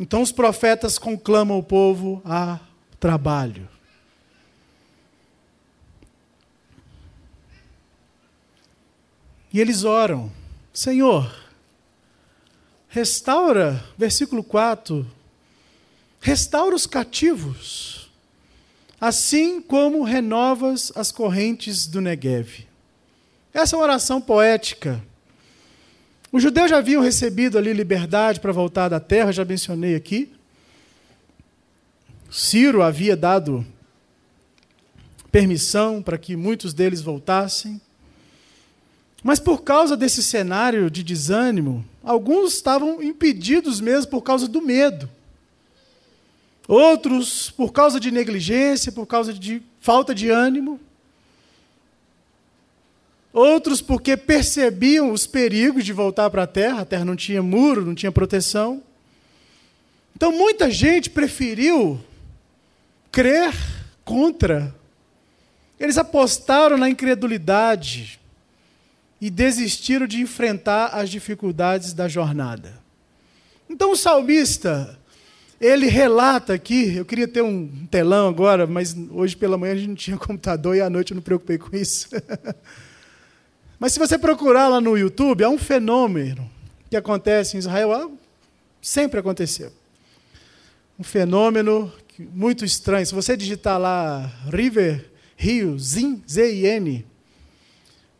[0.00, 2.58] Então os profetas conclamam o povo a
[2.98, 3.68] trabalho.
[9.52, 10.32] E eles oram:
[10.72, 11.30] Senhor,
[12.88, 15.06] restaura, versículo 4,
[16.18, 18.10] restaura os cativos,
[18.98, 22.66] assim como renovas as correntes do Negev.
[23.52, 25.04] Essa é uma oração poética.
[26.32, 30.32] Os judeus já haviam recebido ali liberdade para voltar da terra, já mencionei aqui.
[32.30, 33.66] Ciro havia dado
[35.32, 37.80] permissão para que muitos deles voltassem.
[39.22, 45.10] Mas por causa desse cenário de desânimo, alguns estavam impedidos mesmo por causa do medo.
[46.66, 50.80] Outros por causa de negligência, por causa de falta de ânimo.
[53.32, 57.84] Outros porque percebiam os perigos de voltar para a terra, a terra não tinha muro,
[57.84, 58.82] não tinha proteção.
[60.16, 62.00] Então muita gente preferiu
[63.12, 63.54] crer
[64.04, 64.74] contra.
[65.78, 68.20] Eles apostaram na incredulidade
[69.20, 72.80] e desistiram de enfrentar as dificuldades da jornada.
[73.68, 74.98] Então o salmista,
[75.60, 79.88] ele relata aqui, eu queria ter um telão agora, mas hoje pela manhã a gente
[79.88, 82.08] não tinha computador e à noite eu não me preocupei com isso.
[83.80, 86.48] Mas se você procurar lá no YouTube, há um fenômeno
[86.90, 88.12] que acontece em Israel,
[88.82, 89.72] sempre aconteceu.
[90.98, 93.06] Um fenômeno muito estranho.
[93.06, 97.06] Se você digitar lá River, rio, Zin, Z-I-N,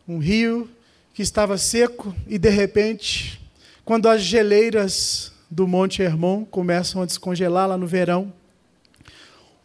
[0.07, 0.67] um rio
[1.13, 3.39] que estava seco e de repente,
[3.85, 8.33] quando as geleiras do Monte Hermon começam a descongelar lá no verão,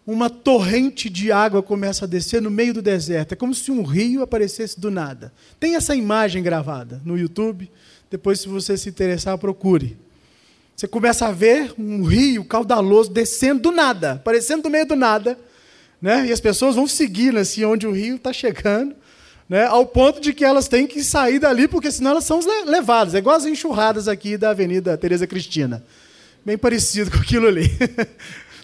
[0.07, 3.33] uma torrente de água começa a descer no meio do deserto.
[3.33, 5.33] É como se um rio aparecesse do nada.
[5.59, 7.69] Tem essa imagem gravada no YouTube.
[8.09, 9.97] Depois, se você se interessar, procure.
[10.77, 15.37] Você começa a ver um rio caudaloso descendo do nada, aparecendo do meio do nada.
[16.01, 16.27] Né?
[16.27, 18.95] E as pessoas vão seguindo assim onde o rio está chegando,
[19.49, 19.65] né?
[19.65, 23.15] ao ponto de que elas têm que sair dali, porque senão elas são levadas.
[23.15, 25.83] É igual as enxurradas aqui da Avenida Tereza Cristina.
[26.45, 27.69] Bem parecido com aquilo ali.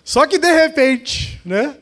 [0.04, 1.76] Só que de repente, né?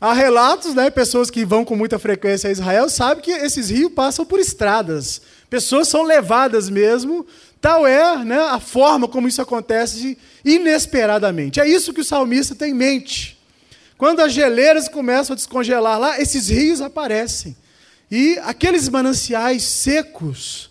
[0.00, 0.88] Há relatos, né?
[0.88, 5.20] Pessoas que vão com muita frequência a Israel sabem que esses rios passam por estradas.
[5.50, 7.26] Pessoas são levadas mesmo.
[7.60, 11.60] Tal é né, a forma como isso acontece inesperadamente.
[11.60, 13.38] É isso que o salmista tem em mente.
[13.98, 17.54] Quando as geleiras começam a descongelar lá, esses rios aparecem.
[18.10, 20.70] E aqueles mananciais secos,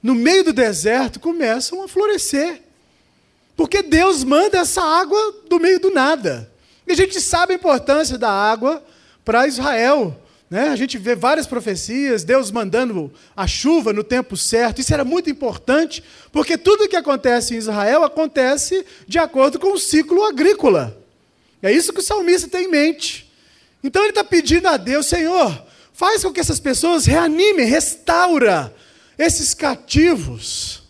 [0.00, 2.62] no meio do deserto, começam a florescer.
[3.58, 6.48] Porque Deus manda essa água do meio do nada.
[6.86, 8.80] E a gente sabe a importância da água
[9.24, 10.16] para Israel.
[10.48, 10.68] Né?
[10.68, 14.80] A gente vê várias profecias, Deus mandando a chuva no tempo certo.
[14.80, 19.78] Isso era muito importante, porque tudo que acontece em Israel acontece de acordo com o
[19.78, 20.96] ciclo agrícola.
[21.60, 23.28] É isso que o salmista tem em mente.
[23.82, 28.72] Então ele está pedindo a Deus, Senhor, faz com que essas pessoas reanimem, restaura
[29.18, 30.84] esses cativos.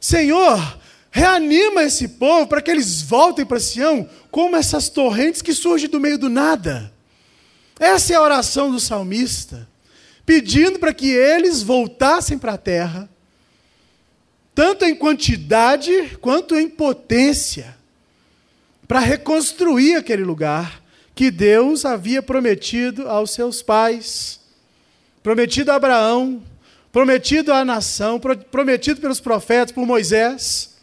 [0.00, 0.82] Senhor,
[1.16, 6.00] Reanima esse povo para que eles voltem para Sião como essas torrentes que surgem do
[6.00, 6.92] meio do nada.
[7.78, 9.68] Essa é a oração do salmista,
[10.26, 13.08] pedindo para que eles voltassem para a terra,
[14.56, 17.76] tanto em quantidade quanto em potência,
[18.88, 20.82] para reconstruir aquele lugar
[21.14, 24.40] que Deus havia prometido aos seus pais,
[25.22, 26.42] prometido a Abraão,
[26.90, 30.73] prometido à nação, prometido pelos profetas, por Moisés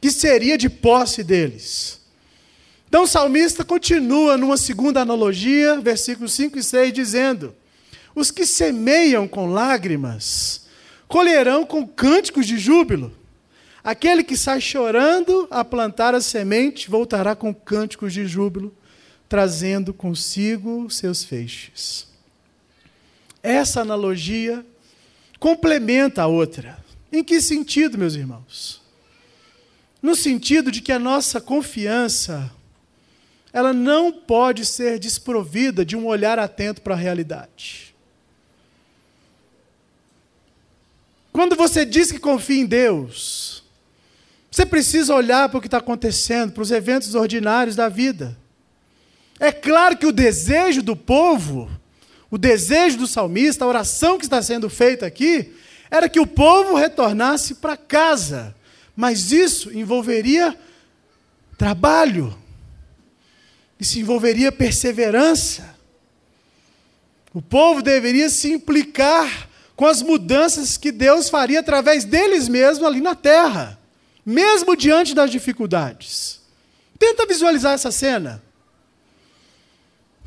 [0.00, 2.00] que seria de posse deles.
[2.88, 7.54] Então o salmista continua numa segunda analogia, versículos 5 e 6, dizendo:
[8.14, 10.66] Os que semeiam com lágrimas
[11.06, 13.12] colherão com cânticos de júbilo.
[13.82, 18.74] Aquele que sai chorando a plantar a semente voltará com cânticos de júbilo,
[19.28, 22.08] trazendo consigo seus feixes.
[23.42, 24.64] Essa analogia
[25.38, 26.78] complementa a outra.
[27.10, 28.79] Em que sentido, meus irmãos?
[30.02, 32.50] No sentido de que a nossa confiança
[33.52, 37.94] ela não pode ser desprovida de um olhar atento para a realidade.
[41.32, 43.64] Quando você diz que confia em Deus,
[44.50, 48.36] você precisa olhar para o que está acontecendo, para os eventos ordinários da vida.
[49.38, 51.70] É claro que o desejo do povo,
[52.30, 55.54] o desejo do salmista, a oração que está sendo feita aqui,
[55.90, 58.54] era que o povo retornasse para casa.
[58.96, 60.58] Mas isso envolveria
[61.56, 62.36] trabalho,
[63.78, 65.74] isso envolveria perseverança.
[67.32, 73.00] O povo deveria se implicar com as mudanças que Deus faria através deles mesmos ali
[73.00, 73.78] na terra,
[74.26, 76.40] mesmo diante das dificuldades.
[76.98, 78.42] Tenta visualizar essa cena.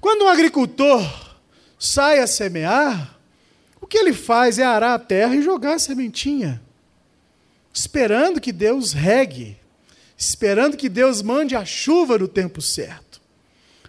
[0.01, 1.07] Quando um agricultor
[1.77, 3.15] sai a semear,
[3.79, 6.59] o que ele faz é arar a terra e jogar a sementinha,
[7.73, 9.57] esperando que Deus regue,
[10.15, 13.19] esperando que Deus mande a chuva no tempo certo.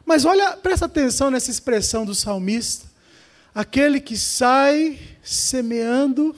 [0.07, 2.87] Mas olha, presta atenção nessa expressão do salmista.
[3.55, 6.35] Aquele que sai semeando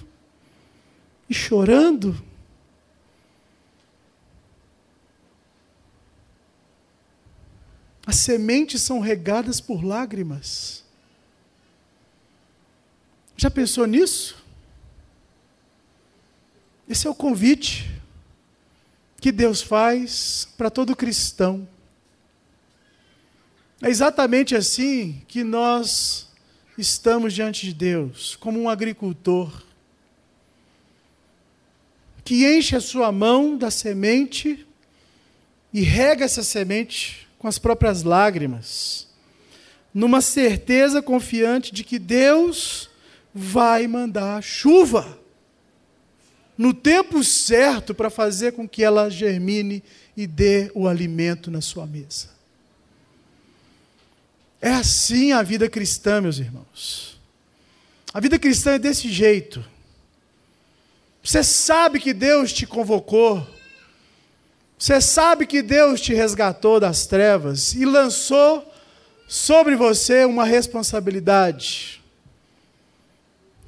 [1.31, 2.21] e chorando.
[8.07, 10.85] As sementes são regadas por lágrimas.
[13.37, 14.46] Já pensou nisso?
[16.89, 17.91] Esse é o convite
[19.21, 21.67] que Deus faz para todo cristão.
[23.83, 26.29] É exatamente assim que nós
[26.79, 29.65] estamos diante de Deus, como um agricultor
[32.25, 34.67] que enche a sua mão da semente
[35.73, 39.09] e rega essa semente com as próprias lágrimas,
[39.93, 42.91] numa certeza confiante de que Deus
[43.35, 45.26] vai mandar chuva
[46.57, 49.83] no tempo certo para fazer com que ela germine
[50.17, 52.29] e dê o alimento na sua mesa.
[54.61, 57.21] É assim a vida cristã, meus irmãos.
[58.13, 59.63] A vida cristã é desse jeito.
[61.23, 63.47] Você sabe que Deus te convocou.
[64.79, 68.73] Você sabe que Deus te resgatou das trevas e lançou
[69.29, 71.96] sobre você uma responsabilidade.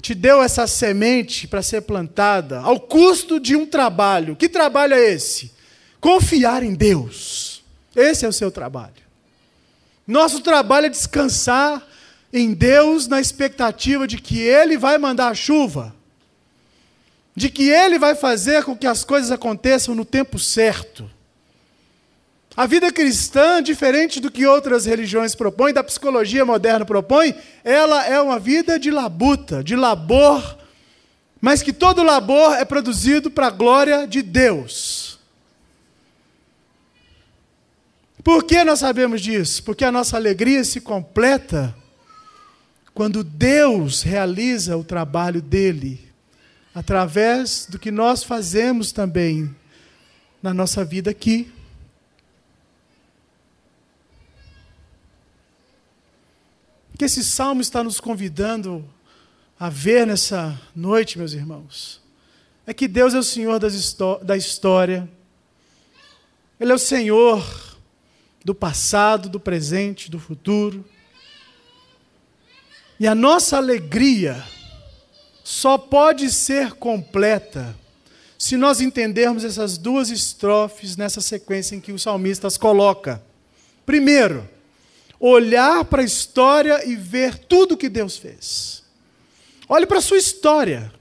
[0.00, 4.36] Te deu essa semente para ser plantada ao custo de um trabalho.
[4.36, 5.52] Que trabalho é esse?
[6.00, 7.62] Confiar em Deus.
[7.94, 8.94] Esse é o seu trabalho.
[10.06, 11.86] Nosso trabalho é descansar
[12.32, 15.94] em Deus na expectativa de que Ele vai mandar a chuva,
[17.34, 21.10] de que Ele vai fazer com que as coisas aconteçam no tempo certo.
[22.58, 27.32] A vida cristã, diferente do que outras religiões propõem, da psicologia moderna propõe,
[27.62, 30.58] ela é uma vida de labuta, de labor,
[31.40, 35.20] mas que todo labor é produzido para a glória de Deus.
[38.24, 39.62] Por que nós sabemos disso?
[39.62, 41.72] Porque a nossa alegria se completa
[42.92, 46.10] quando Deus realiza o trabalho dele,
[46.74, 49.54] através do que nós fazemos também
[50.42, 51.52] na nossa vida aqui.
[56.98, 58.84] Que esse salmo está nos convidando
[59.58, 62.02] a ver nessa noite, meus irmãos,
[62.66, 63.60] é que Deus é o Senhor
[64.20, 65.08] da história,
[66.58, 67.76] Ele é o Senhor
[68.44, 70.84] do passado, do presente, do futuro.
[72.98, 74.44] E a nossa alegria
[75.44, 77.76] só pode ser completa
[78.36, 83.22] se nós entendermos essas duas estrofes nessa sequência em que o salmista as coloca.
[83.86, 84.48] Primeiro,
[85.20, 88.82] olhar para a história e ver tudo que Deus fez.
[89.68, 90.92] Olhe para a sua história.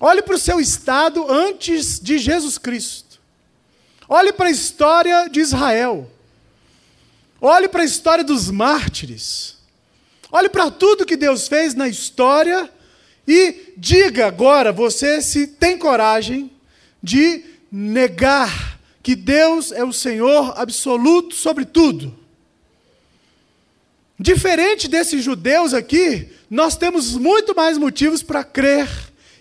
[0.00, 3.18] Olhe para o seu estado antes de Jesus Cristo.
[4.08, 6.10] Olhe para a história de Israel.
[7.40, 9.56] Olhe para a história dos mártires.
[10.30, 12.70] Olhe para tudo que Deus fez na história
[13.26, 16.50] e diga agora, você se tem coragem
[17.02, 22.19] de negar que Deus é o Senhor absoluto sobre tudo.
[24.22, 28.86] Diferente desses judeus aqui, nós temos muito mais motivos para crer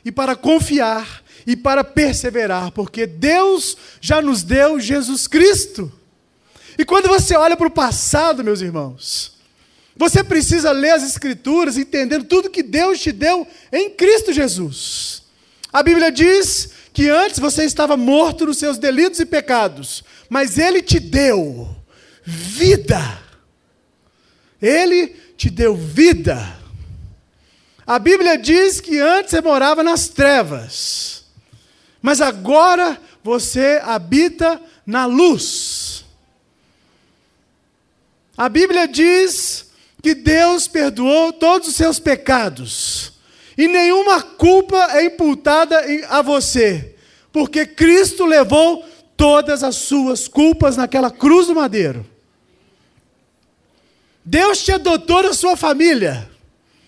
[0.06, 5.92] e para confiar e para perseverar, porque Deus já nos deu Jesus Cristo.
[6.78, 9.38] E quando você olha para o passado, meus irmãos,
[9.98, 15.24] você precisa ler as Escrituras entendendo tudo que Deus te deu em Cristo Jesus.
[15.74, 20.82] A Bíblia diz que antes você estava morto nos seus delitos e pecados, mas Ele
[20.82, 21.68] te deu
[22.24, 23.28] vida.
[24.62, 25.08] Ele
[25.38, 26.58] te deu vida.
[27.86, 31.26] A Bíblia diz que antes você morava nas trevas,
[32.02, 36.06] mas agora você habita na luz.
[38.38, 43.14] A Bíblia diz que Deus perdoou todos os seus pecados
[43.58, 46.96] e nenhuma culpa é imputada a você,
[47.30, 48.86] porque Cristo levou
[49.18, 52.06] todas as suas culpas naquela cruz do madeiro.
[54.30, 56.30] Deus te adotou na sua família.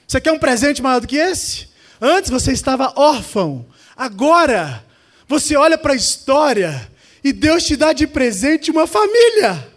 [0.07, 1.69] Você quer um presente maior do que esse?
[1.99, 3.65] Antes você estava órfão.
[3.97, 4.85] Agora
[5.27, 6.91] você olha para a história
[7.23, 9.67] e Deus te dá de presente uma família.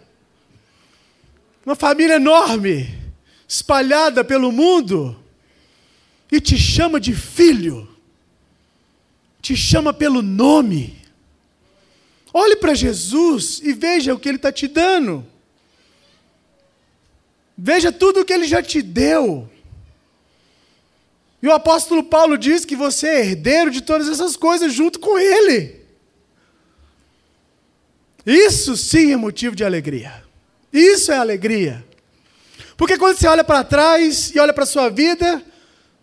[1.65, 2.95] Uma família enorme,
[3.47, 5.19] espalhada pelo mundo,
[6.31, 7.89] e te chama de filho,
[9.41, 11.01] te chama pelo nome.
[12.31, 15.25] Olhe para Jesus e veja o que Ele está te dando.
[17.57, 19.49] Veja tudo o que Ele já te deu.
[21.41, 25.17] E o apóstolo Paulo diz que você é herdeiro de todas essas coisas junto com
[25.17, 25.85] Ele.
[28.25, 30.23] Isso sim é motivo de alegria.
[30.73, 31.85] Isso é alegria.
[32.75, 35.41] Porque quando você olha para trás e olha para a sua vida,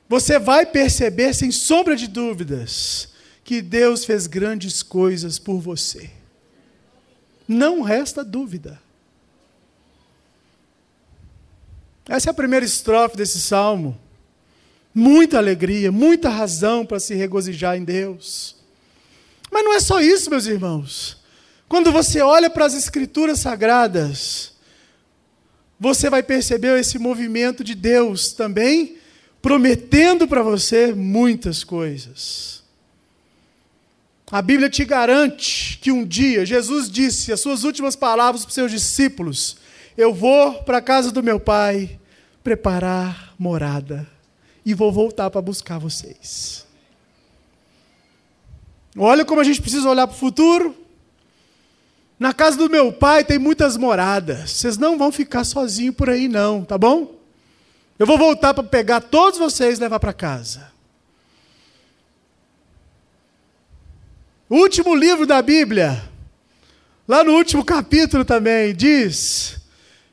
[0.09, 3.09] você vai perceber, sem sombra de dúvidas,
[3.43, 6.11] que Deus fez grandes coisas por você.
[7.49, 8.81] Não resta dúvida.
[12.09, 13.99] Essa é a primeira estrofe desse salmo.
[14.95, 18.57] Muita alegria, muita razão para se regozijar em Deus.
[19.51, 21.19] Mas não é só isso, meus irmãos.
[21.69, 24.53] Quando você olha para as Escrituras Sagradas,
[25.81, 28.99] você vai perceber esse movimento de Deus também
[29.41, 32.63] prometendo para você muitas coisas.
[34.31, 38.55] A Bíblia te garante que um dia, Jesus disse as suas últimas palavras para os
[38.55, 39.59] seus discípulos:
[39.97, 41.99] Eu vou para a casa do meu pai
[42.43, 44.07] preparar morada
[44.65, 46.67] e vou voltar para buscar vocês.
[48.97, 50.77] Olha como a gente precisa olhar para o futuro.
[52.19, 54.51] Na casa do meu pai tem muitas moradas.
[54.53, 57.15] Vocês não vão ficar sozinhos por aí, não, tá bom?
[57.99, 60.73] Eu vou voltar para pegar todos vocês e levar para casa.
[64.49, 66.03] O último livro da Bíblia,
[67.09, 69.62] lá no último capítulo também, diz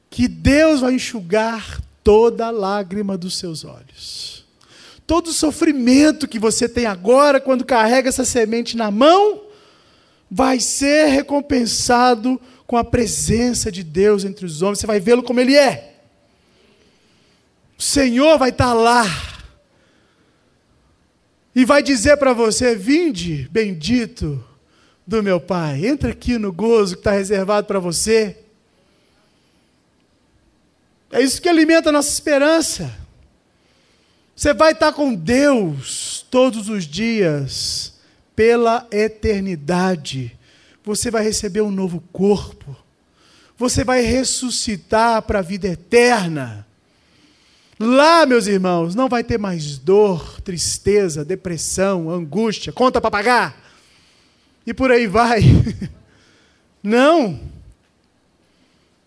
[0.10, 4.45] que Deus vai enxugar toda lágrima dos seus olhos.
[5.05, 9.41] Todo o sofrimento que você tem agora, quando carrega essa semente na mão,
[10.30, 14.80] vai ser recompensado com a presença de Deus entre os homens.
[14.80, 15.95] Você vai vê-lo como ele é.
[17.78, 19.05] O Senhor vai estar lá.
[21.55, 24.43] E vai dizer para você: Vinde, bendito
[25.07, 25.86] do meu Pai.
[25.86, 28.38] Entra aqui no gozo que está reservado para você.
[31.12, 32.93] É isso que alimenta a nossa esperança.
[34.36, 37.93] Você vai estar com Deus todos os dias
[38.36, 40.38] pela eternidade.
[40.84, 42.76] Você vai receber um novo corpo.
[43.57, 46.66] Você vai ressuscitar para a vida eterna.
[47.78, 53.62] Lá, meus irmãos, não vai ter mais dor, tristeza, depressão, angústia, conta para pagar.
[54.66, 55.41] E por aí vai.
[56.84, 57.39] Não.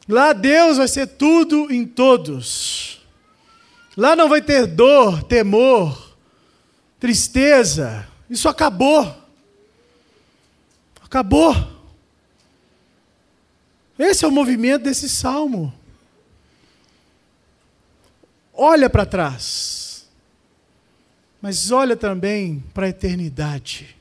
[0.09, 3.01] Lá Deus vai ser tudo em todos.
[3.97, 6.17] Lá não vai ter dor, temor,
[6.99, 8.09] tristeza.
[8.29, 9.15] Isso acabou.
[11.03, 11.55] Acabou.
[13.99, 15.73] Esse é o movimento desse salmo.
[18.55, 20.07] Olha para trás,
[21.41, 23.97] mas olha também para a eternidade.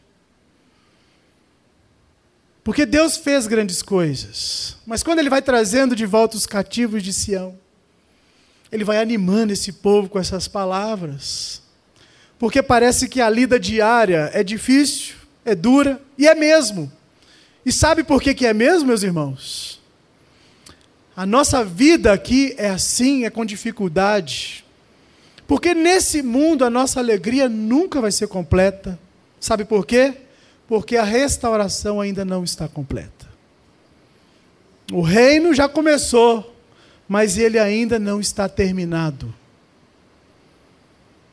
[2.64, 7.12] Porque Deus fez grandes coisas, mas quando Ele vai trazendo de volta os cativos de
[7.12, 7.57] Sião,
[8.72, 11.62] Ele vai animando esse povo com essas palavras.
[12.38, 16.91] Porque parece que a lida diária é difícil, é dura, e é mesmo.
[17.66, 19.80] E sabe por que, que é mesmo, meus irmãos?
[21.16, 24.66] A nossa vida aqui é assim, é com dificuldade.
[25.45, 28.97] Porque nesse mundo a nossa alegria nunca vai ser completa.
[29.39, 30.14] Sabe por quê?
[30.72, 33.28] Porque a restauração ainda não está completa.
[34.89, 36.55] O reino já começou,
[37.09, 39.36] mas ele ainda não está terminado.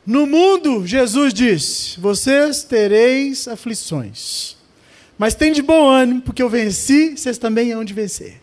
[0.04, 4.56] No mundo, Jesus disse: Vocês tereis aflições.
[5.16, 8.40] Mas tem de bom ânimo, porque eu venci, vocês também hão de vencer.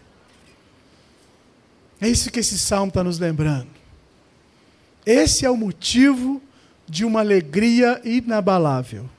[2.00, 3.68] É isso que esse salmo está nos lembrando.
[5.06, 6.42] Esse é o motivo
[6.88, 9.10] de uma alegria inabalável.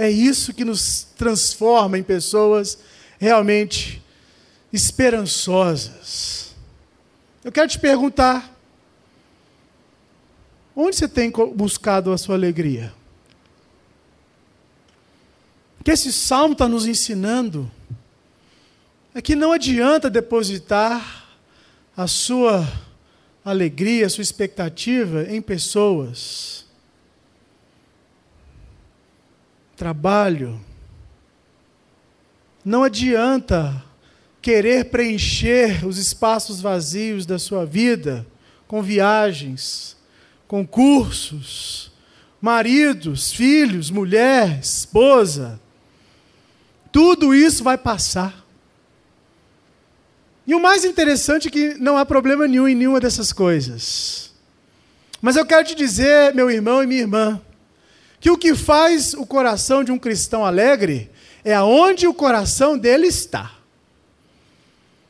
[0.00, 2.78] É isso que nos transforma em pessoas
[3.18, 4.02] realmente
[4.72, 6.54] esperançosas.
[7.44, 8.50] Eu quero te perguntar:
[10.74, 12.94] Onde você tem buscado a sua alegria?
[15.78, 17.70] O que esse salmo está nos ensinando
[19.14, 21.28] é que não adianta depositar
[21.94, 22.66] a sua
[23.44, 26.64] alegria, a sua expectativa em pessoas,
[29.80, 30.60] trabalho.
[32.62, 33.82] Não adianta
[34.42, 38.26] querer preencher os espaços vazios da sua vida
[38.68, 39.96] com viagens,
[40.46, 41.90] com cursos,
[42.42, 45.58] maridos, filhos, mulher, esposa.
[46.92, 48.44] Tudo isso vai passar.
[50.46, 54.30] E o mais interessante é que não há problema nenhum em nenhuma dessas coisas.
[55.22, 57.40] Mas eu quero te dizer, meu irmão e minha irmã,
[58.20, 61.10] que o que faz o coração de um cristão alegre
[61.42, 63.52] é aonde o coração dele está.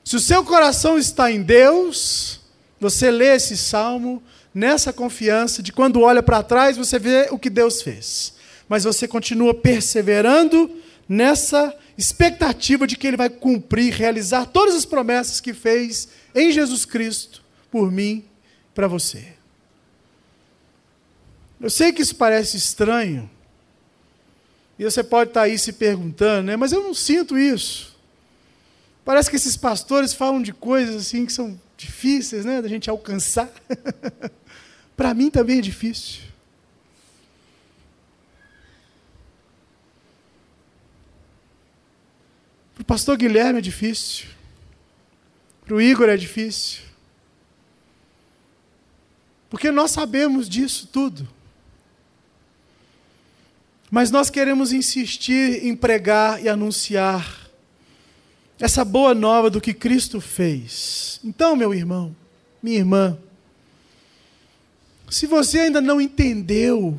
[0.05, 2.41] Se o seu coração está em Deus,
[2.79, 4.23] você lê esse salmo
[4.55, 8.35] nessa confiança de quando olha para trás, você vê o que Deus fez.
[8.69, 10.71] Mas você continua perseverando
[11.09, 16.85] nessa expectativa de que ele vai cumprir, realizar todas as promessas que fez em Jesus
[16.85, 18.25] Cristo por mim,
[18.75, 19.40] para você.
[21.61, 23.31] Eu sei que isso parece estranho.
[24.79, 26.57] E você pode estar tá aí se perguntando, né?
[26.57, 27.95] Mas eu não sinto isso.
[29.05, 33.51] Parece que esses pastores falam de coisas assim que são difíceis, né, da gente alcançar.
[34.97, 36.23] para mim também é difícil.
[42.75, 44.29] Para o pastor Guilherme é difícil.
[45.65, 46.83] Para o Igor é difícil.
[49.51, 51.29] Porque nós sabemos disso tudo.
[53.91, 57.51] Mas nós queremos insistir em pregar e anunciar
[58.59, 61.19] essa boa nova do que Cristo fez.
[61.25, 62.15] Então, meu irmão,
[62.63, 63.19] minha irmã,
[65.09, 66.99] se você ainda não entendeu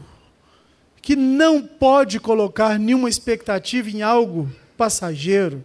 [1.01, 5.63] que não pode colocar nenhuma expectativa em algo passageiro,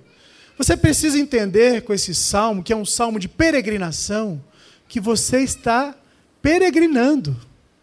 [0.56, 4.42] você precisa entender com esse salmo, que é um salmo de peregrinação,
[4.88, 5.94] que você está
[6.40, 7.36] peregrinando.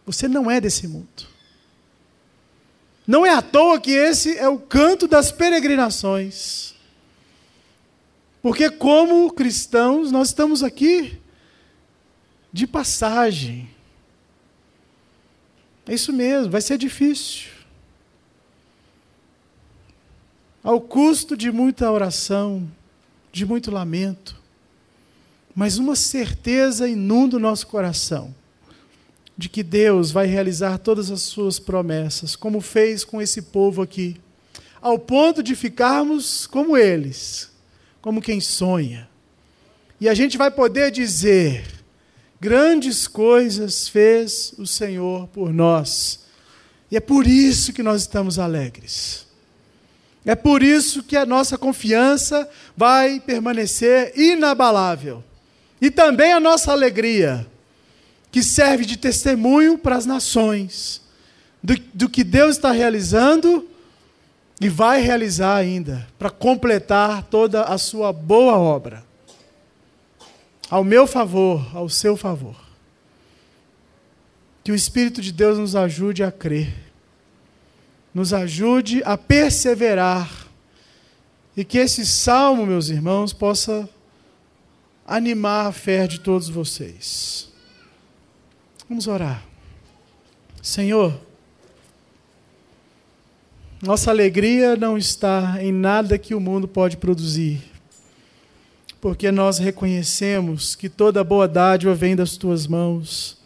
[0.06, 1.33] Você não é desse mundo.
[3.06, 6.74] Não é à toa que esse é o canto das peregrinações.
[8.42, 11.18] Porque, como cristãos, nós estamos aqui
[12.52, 13.68] de passagem.
[15.86, 17.54] É isso mesmo, vai ser difícil.
[20.64, 22.66] ao custo de muita oração,
[23.30, 24.34] de muito lamento,
[25.54, 28.34] mas uma certeza inunda o nosso coração
[29.36, 34.20] de que Deus vai realizar todas as suas promessas, como fez com esse povo aqui,
[34.80, 37.50] ao ponto de ficarmos como eles,
[38.00, 39.08] como quem sonha.
[40.00, 41.64] E a gente vai poder dizer:
[42.40, 46.24] grandes coisas fez o Senhor por nós.
[46.90, 49.26] E é por isso que nós estamos alegres.
[50.24, 55.22] É por isso que a nossa confiança vai permanecer inabalável.
[55.80, 57.46] E também a nossa alegria,
[58.34, 61.00] que serve de testemunho para as nações,
[61.62, 63.64] do, do que Deus está realizando
[64.60, 69.04] e vai realizar ainda, para completar toda a sua boa obra.
[70.68, 72.56] Ao meu favor, ao seu favor.
[74.64, 76.74] Que o Espírito de Deus nos ajude a crer
[78.12, 80.48] nos ajude a perseverar.
[81.56, 83.88] E que esse salmo, meus irmãos, possa
[85.06, 87.53] animar a fé de todos vocês.
[88.94, 89.44] Vamos orar.
[90.62, 91.20] Senhor,
[93.82, 97.60] nossa alegria não está em nada que o mundo pode produzir,
[99.00, 103.36] porque nós reconhecemos que toda boa dádiva vem das tuas mãos,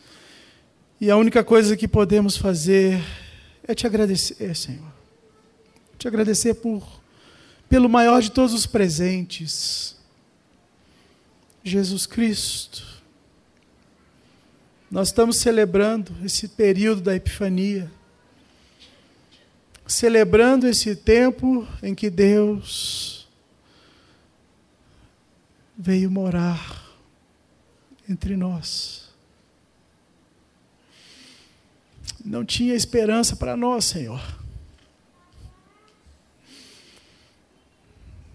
[1.00, 3.02] e a única coisa que podemos fazer
[3.66, 4.92] é te agradecer, Senhor.
[5.96, 6.86] Te agradecer por
[7.70, 9.96] pelo maior de todos os presentes,
[11.64, 12.97] Jesus Cristo.
[14.90, 17.90] Nós estamos celebrando esse período da Epifania,
[19.86, 23.28] celebrando esse tempo em que Deus
[25.76, 26.84] veio morar
[28.08, 29.08] entre nós.
[32.24, 34.20] não tinha esperança para nós, Senhor.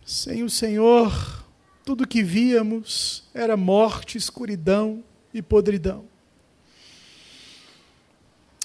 [0.04, 1.45] Sem o Senhor,
[1.86, 6.12] tudo que víamos era morte, escuridão e podridão.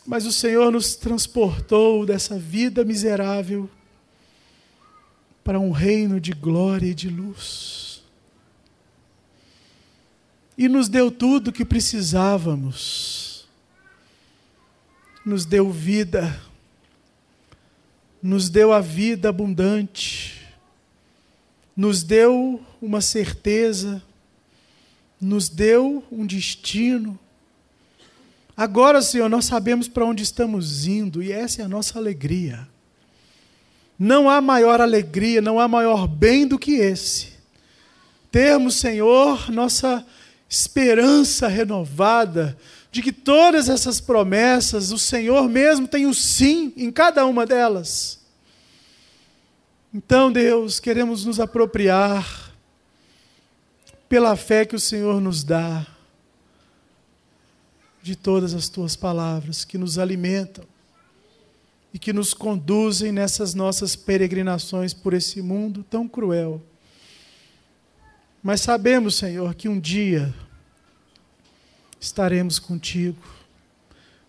[0.09, 3.69] Mas o Senhor nos transportou dessa vida miserável
[5.45, 8.03] para um reino de glória e de luz.
[10.57, 13.29] E nos deu tudo o que precisávamos
[15.29, 16.41] nos deu vida,
[18.23, 20.43] nos deu a vida abundante,
[21.77, 24.03] nos deu uma certeza,
[25.21, 27.19] nos deu um destino.
[28.59, 32.67] Agora, Senhor, nós sabemos para onde estamos indo e essa é a nossa alegria.
[33.97, 37.35] Não há maior alegria, não há maior bem do que esse.
[38.33, 40.05] Termos, Senhor, nossa
[40.49, 42.59] esperança renovada
[42.91, 48.19] de que todas essas promessas, o Senhor mesmo tem o sim em cada uma delas.
[49.95, 52.53] Então, Deus, queremos nos apropriar
[54.09, 55.87] pela fé que o Senhor nos dá
[58.09, 60.65] de todas as tuas palavras que nos alimentam
[61.93, 66.63] e que nos conduzem nessas nossas peregrinações por esse mundo tão cruel.
[68.43, 70.35] Mas sabemos, Senhor, que um dia
[72.01, 73.23] estaremos contigo.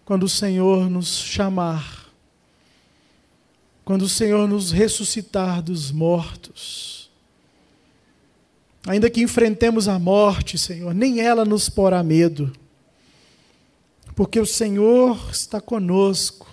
[0.04, 2.12] Quando o Senhor nos chamar,
[3.86, 7.10] quando o Senhor nos ressuscitar dos mortos.
[8.86, 12.52] Ainda que enfrentemos a morte, Senhor, nem ela nos porá medo,
[14.20, 16.46] porque o Senhor está conosco,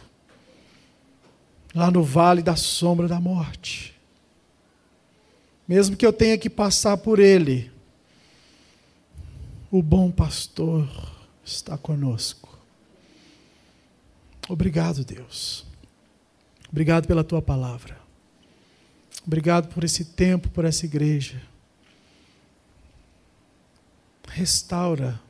[1.74, 3.92] lá no vale da sombra da morte.
[5.66, 7.72] Mesmo que eu tenha que passar por ele,
[9.68, 10.88] o bom pastor
[11.44, 12.56] está conosco.
[14.48, 15.66] Obrigado, Deus.
[16.70, 17.98] Obrigado pela tua palavra.
[19.26, 21.42] Obrigado por esse tempo, por essa igreja.
[24.28, 25.20] Restaura,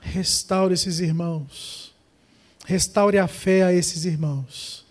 [0.00, 1.94] restaura esses irmãos.
[2.66, 4.84] Restaure a fé a esses irmãos.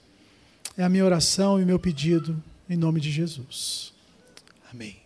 [0.77, 3.93] É a minha oração e meu pedido em nome de Jesus.
[4.71, 4.97] Amém.